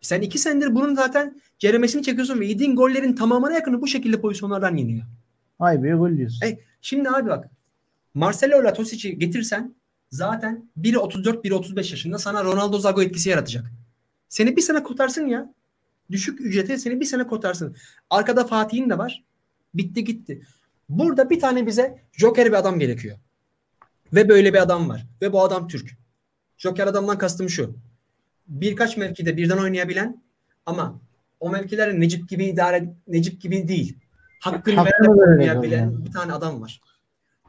[0.00, 4.76] Sen iki senedir bunun zaten ceremesini çekiyorsun ve yediğin gollerin tamamına yakını bu şekilde pozisyonlardan
[4.76, 5.06] yeniyor.
[5.58, 6.46] Haybe'ye gol diyorsun.
[6.46, 7.48] E, Şimdi abi bak
[8.14, 9.74] Marcelo ile Tosic'i getirsen
[10.10, 13.64] zaten biri 34 biri 35 yaşında sana Ronaldo Zago etkisi yaratacak.
[14.28, 15.54] Seni bir sene kurtarsın ya.
[16.10, 17.76] Düşük ücrete seni bir sene kurtarsın.
[18.10, 19.24] Arkada Fatih'in de var.
[19.74, 20.42] Bitti gitti.
[20.88, 23.18] Burada bir tane bize Joker bir adam gerekiyor.
[24.12, 25.06] Ve böyle bir adam var.
[25.22, 25.90] Ve bu adam Türk.
[26.58, 27.74] Joker adamdan kastım şu.
[28.50, 30.22] Birkaç mevkide birden oynayabilen
[30.66, 31.00] ama
[31.40, 33.96] o mevkileri Necip gibi idare Necip gibi değil.
[34.40, 36.04] Hakkını vererek oynayabilen oynayan.
[36.04, 36.80] bir tane adam var.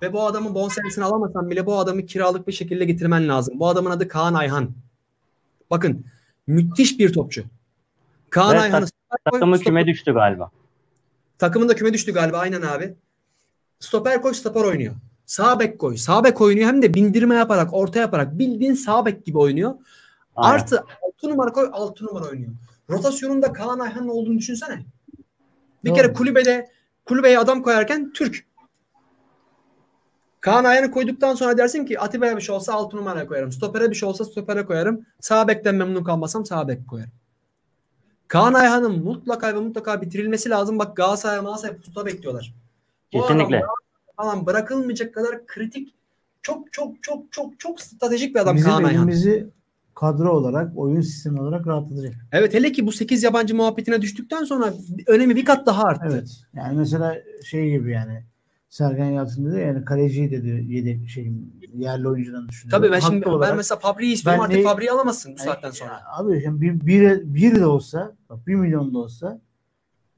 [0.01, 3.59] Ve bu adamın bonservisini alamasan bile bu adamı kiralık bir şekilde getirmen lazım.
[3.59, 4.71] Bu adamın adı Kaan Ayhan.
[5.71, 6.05] Bakın
[6.47, 7.43] müthiş bir topçu.
[8.29, 8.85] Kaan Ve Ayhan'ı
[9.31, 10.51] Takımı küme düştü galiba.
[11.37, 12.93] Takımın da küme düştü galiba aynen abi.
[13.79, 14.95] Stoper koy stoper oynuyor.
[15.25, 15.97] Sağ bek koy.
[15.97, 19.73] Sağ bek oynuyor hem de bindirme yaparak, orta yaparak bildiğin sağ bek gibi oynuyor.
[20.35, 20.55] Aynen.
[20.55, 20.83] Artı
[21.15, 22.51] 6 numara koy 6 numara oynuyor.
[22.89, 24.85] Rotasyonunda Kaan Ayhan'ın olduğunu düşünsene.
[25.83, 25.97] Bir Doğru.
[25.97, 26.71] kere kulübede
[27.05, 28.45] kulübeye adam koyarken Türk.
[30.41, 33.51] Kaan Ayhan'ı koyduktan sonra dersin ki Atiba'ya bir şey olsa 6 numaraya koyarım.
[33.51, 35.05] Stopere bir şey olsa stopere koyarım.
[35.19, 37.11] Sağ bekten memnun kalmasam sağ bek koyarım.
[38.27, 40.79] Kaan Ayhan'ın mutlaka ve mutlaka bitirilmesi lazım.
[40.79, 42.53] Bak Galatasaray Galatasaray pusuda bekliyorlar.
[43.11, 43.61] Kesinlikle.
[44.17, 45.95] falan bırakılmayacak kadar kritik
[46.41, 48.95] çok çok çok çok çok stratejik bir adam Bizim Kaan Ayhan.
[48.95, 49.49] elimizi
[49.95, 52.13] kadro olarak, oyun sistemi olarak rahatlatacak.
[52.31, 54.73] Evet hele ki bu 8 yabancı muhabbetine düştükten sonra
[55.07, 56.07] önemi bir kat daha arttı.
[56.11, 56.29] Evet.
[56.55, 58.23] Yani mesela şey gibi yani
[58.69, 61.31] Sergen Yalçın dedi ya, yani kaleciyi dedi yedek şey
[61.77, 62.81] yerli oyuncudan düşünüyorum.
[62.81, 63.57] Tabii ben Haklı şimdi ben olarak.
[63.57, 65.91] mesela Fabri'yi istiyorum Ben artık ne- Fabri'yi alamazsın bu Yani saatten sonra.
[65.91, 69.41] ya Abi şimdi bir, bir, bir de olsa bak bir milyon da olsa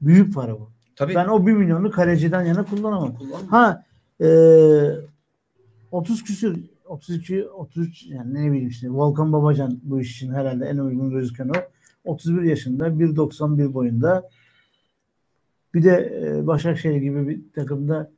[0.00, 0.70] büyük para bu.
[0.96, 1.14] Tabii.
[1.14, 3.14] Ben o bir milyonu kaleciden yana kullanamam.
[3.16, 3.52] Kullanma.
[3.52, 3.84] Ha
[4.20, 4.28] e,
[5.90, 10.78] 30 küsür 32 33 yani ne bileyim işte Volkan Babacan bu iş için herhalde en
[10.78, 11.52] uygun gözüken o.
[12.04, 14.28] 31 yaşında 1.91 boyunda
[15.74, 18.10] bir de e, Başakşehir gibi bir takımda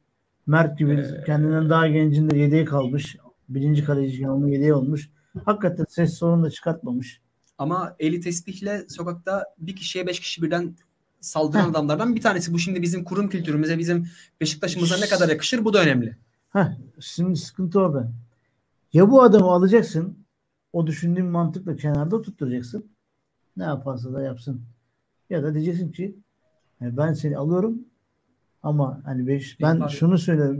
[0.47, 3.17] Mert gibi Ee, kendinden daha gencinde yedeği kalmış.
[3.49, 5.11] Birinci kaleci onun yedeği olmuş.
[5.45, 7.21] Hakikaten ses sorunu da çıkartmamış.
[7.59, 10.77] Ama eli tespihle sokakta bir kişiye beş kişi birden
[11.21, 11.71] saldıran Heh.
[11.71, 12.53] adamlardan bir tanesi.
[12.53, 14.07] Bu şimdi bizim kurum kültürümüze, bizim
[14.41, 16.17] Beşiktaş'ımıza ne kadar yakışır bu da önemli.
[16.51, 16.67] Heh,
[17.01, 18.13] şimdi sıkıntı orada.
[18.97, 20.19] Ya bu adamı alacaksın,
[20.73, 22.87] o düşündüğün mantıkla kenarda tutturacaksın.
[23.57, 24.61] Ne yaparsa da yapsın.
[25.31, 26.17] Ya da diyeceksin ki
[26.81, 27.79] "Yani ben seni alıyorum
[28.63, 30.59] ama hani beş, ben Abi- şunu söylüyorum,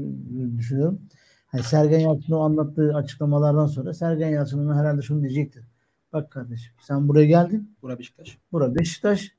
[0.59, 1.01] düşünüyorum.
[1.47, 5.65] Hani Sergen Yalçın'ın o anlattığı açıklamalardan sonra Sergen Yalçın'ın herhalde şunu diyecektir.
[6.13, 7.77] Bak kardeşim sen buraya geldin.
[7.83, 8.39] Bura Beşiktaş.
[8.53, 9.33] Bura Beşiktaş.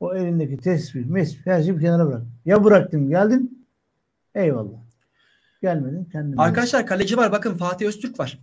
[0.00, 2.22] O elindeki tesbih, mesbih her şeyi bir kenara bırak.
[2.44, 3.66] Ya bıraktın geldin.
[4.34, 4.85] Eyvallah.
[5.62, 6.36] Gelmedin kendin.
[6.36, 7.32] Arkadaşlar kaleci var.
[7.32, 8.38] Bakın Fatih Öztürk var.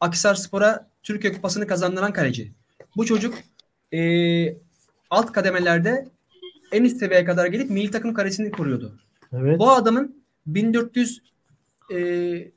[0.00, 2.52] Akhisar Spor'a Türkiye Kupası'nı kazandıran kaleci.
[2.96, 3.34] Bu çocuk
[3.92, 4.58] eee,
[5.10, 6.08] alt kademelerde
[6.72, 8.98] en üst seviyeye kadar gelip milli takım karesini kuruyordu.
[9.32, 9.58] Evet.
[9.58, 11.22] Bu adamın 1400
[11.90, 12.50] eee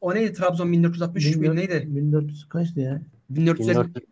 [0.00, 1.84] o neydi Trabzon 1463 mü neydi?
[1.86, 3.00] 1400 kaçtı ya?
[3.30, 3.76] 1450.
[3.78, 4.04] 1400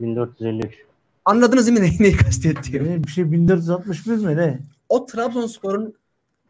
[0.00, 0.74] 1453.
[1.24, 2.90] Anladınız değil mi neyi, neyi kastettiğimi?
[2.90, 4.58] Ne, bir şey 1461 mi ne?
[4.88, 5.94] O Trabzonspor'un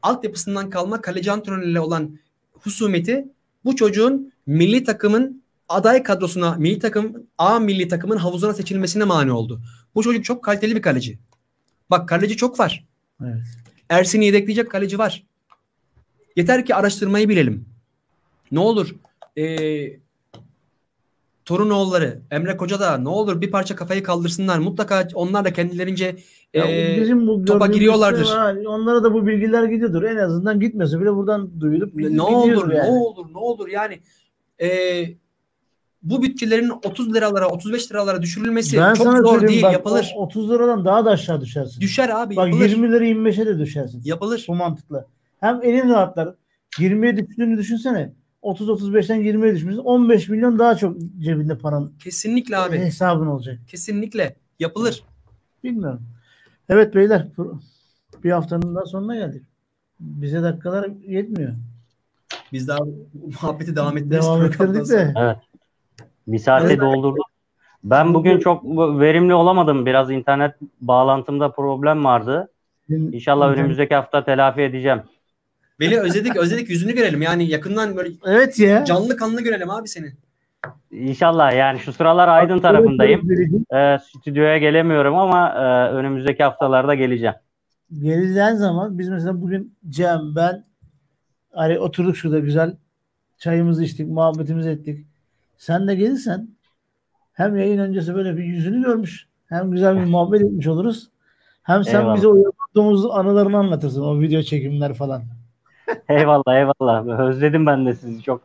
[0.02, 2.18] altyapısından kalma kaleci antrenörüyle olan
[2.52, 3.28] husumeti
[3.64, 9.60] bu çocuğun milli takımın aday kadrosuna, milli takım A milli takımın havuzuna seçilmesine mani oldu.
[9.94, 11.18] Bu çocuk çok kaliteli bir kaleci.
[11.90, 12.84] Bak kaleci çok var.
[13.24, 13.42] Evet.
[13.88, 15.26] Ersin'i yedekleyecek kaleci var.
[16.36, 17.68] Yeter ki araştırmayı bilelim.
[18.52, 18.94] Ne olur
[19.36, 20.00] eee
[21.46, 24.58] Torunoğulları, Emre Koca da ne olur bir parça kafayı kaldırsınlar.
[24.58, 26.16] Mutlaka onlar da kendilerince
[26.54, 28.26] Ya eee, bizim bu topa giriyorlardır.
[28.26, 30.02] Ha, onlara da bu bilgiler gidiyordur.
[30.02, 32.88] En azından gitmese bile buradan duyulup ne olur yani.
[32.88, 34.00] ne olur ne olur yani
[34.60, 35.16] eee,
[36.02, 40.12] bu bütçelerin 30 liralara 35 liralara düşürülmesi Ben çok zor değil bak, yapılır.
[40.16, 41.80] o 30 liradan daha da aşağı düşersin.
[41.80, 42.68] Düşer abi bak yapılır.
[42.70, 44.00] 20 lira 25'e de düşersin.
[44.04, 44.44] Yapılır.
[44.48, 45.06] Bu mantıkla.
[45.40, 46.34] Hem elin rahatlar.
[46.78, 48.12] 20'ye düştüğünü düşünsene.
[48.46, 49.82] 30-35'ten 20'ye düşmüşsün.
[49.82, 52.78] 15 milyon daha çok cebinde paran Kesinlikle abi.
[52.78, 53.58] hesabın olacak.
[53.68, 55.02] Kesinlikle yapılır.
[55.64, 56.02] Bilmiyorum.
[56.68, 57.26] Evet beyler
[58.24, 59.42] bir haftanın daha sonuna geldik.
[60.00, 61.52] Bize dakikalar yetmiyor.
[62.52, 62.78] Biz daha
[63.26, 64.24] muhabbeti devam ettiririz.
[64.26, 65.14] Devam ettirdik de.
[66.26, 66.80] Bir saate Evet.
[66.80, 67.22] doldurdum.
[67.84, 68.64] Ben bugün çok
[69.00, 69.86] verimli olamadım.
[69.86, 72.48] Biraz internet bağlantımda problem vardı.
[72.88, 75.02] İnşallah önümüzdeki hafta telafi edeceğim.
[75.80, 77.22] Veli özledik özledik yüzünü görelim.
[77.22, 78.84] Yani yakından böyle Evet ya.
[78.84, 80.12] canlı kanlı görelim abi seni.
[80.90, 83.20] İnşallah yani şu sıralar Aydın tarafındayım.
[83.74, 87.34] Ee, stüdyoya gelemiyorum ama e, önümüzdeki haftalarda geleceğim.
[88.02, 90.64] Geleceğin zaman biz mesela bugün Cem, ben
[91.52, 92.76] hani oturduk şurada güzel
[93.38, 95.06] çayımızı içtik, muhabbetimizi ettik.
[95.58, 96.48] Sen de gelirsen
[97.32, 101.10] hem yayın öncesi böyle bir yüzünü görmüş hem güzel bir muhabbet etmiş oluruz.
[101.62, 102.16] Hem sen Eyvallah.
[102.16, 104.02] bize o yaptığımız anılarını anlatırsın.
[104.02, 105.22] O video çekimler falan.
[106.08, 107.18] Eyvallah eyvallah.
[107.18, 108.42] Özledim ben de sizi çok.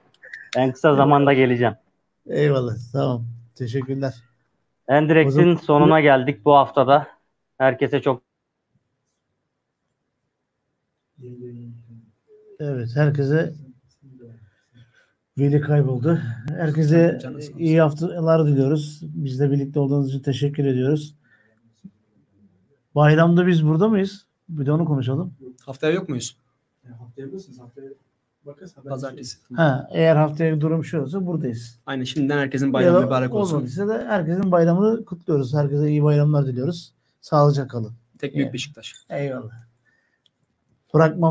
[0.57, 1.73] En kısa zamanda geleceğim.
[2.29, 2.73] Eyvallah.
[2.93, 3.25] Tamam.
[3.55, 4.13] Teşekkürler.
[4.87, 7.07] Endirect'in zaman- sonuna geldik bu haftada.
[7.57, 8.21] Herkese çok
[12.59, 12.89] Evet.
[12.95, 13.53] Herkese
[15.37, 16.19] Veli kayboldu.
[16.57, 17.19] Herkese
[17.57, 18.99] iyi haftalar diliyoruz.
[19.03, 21.15] Bizle birlikte olduğunuz için teşekkür ediyoruz.
[22.95, 24.25] Bayramda biz burada mıyız?
[24.49, 25.33] Bir de onu konuşalım.
[25.65, 26.37] Haftaya yok muyuz?
[26.89, 27.59] Haftaya mısınız?
[27.59, 27.89] Haftaya
[28.45, 28.75] bakarız.
[28.89, 29.38] Pazartesi.
[29.53, 31.79] Ha, eğer haftaya durum şu olsa buradayız.
[31.86, 33.55] Aynen şimdiden herkesin Ya bayramı da mübarek olsun.
[33.55, 35.53] Olmadıysa da herkesin bayramını kutluyoruz.
[35.53, 36.93] Herkese iyi bayramlar diliyoruz.
[37.21, 37.93] Sağlıcakla kalın.
[38.19, 38.53] Tek büyük Evet.
[38.53, 38.93] Beşiktaş.
[39.09, 39.51] Eyvallah.
[40.93, 41.19] Bırakma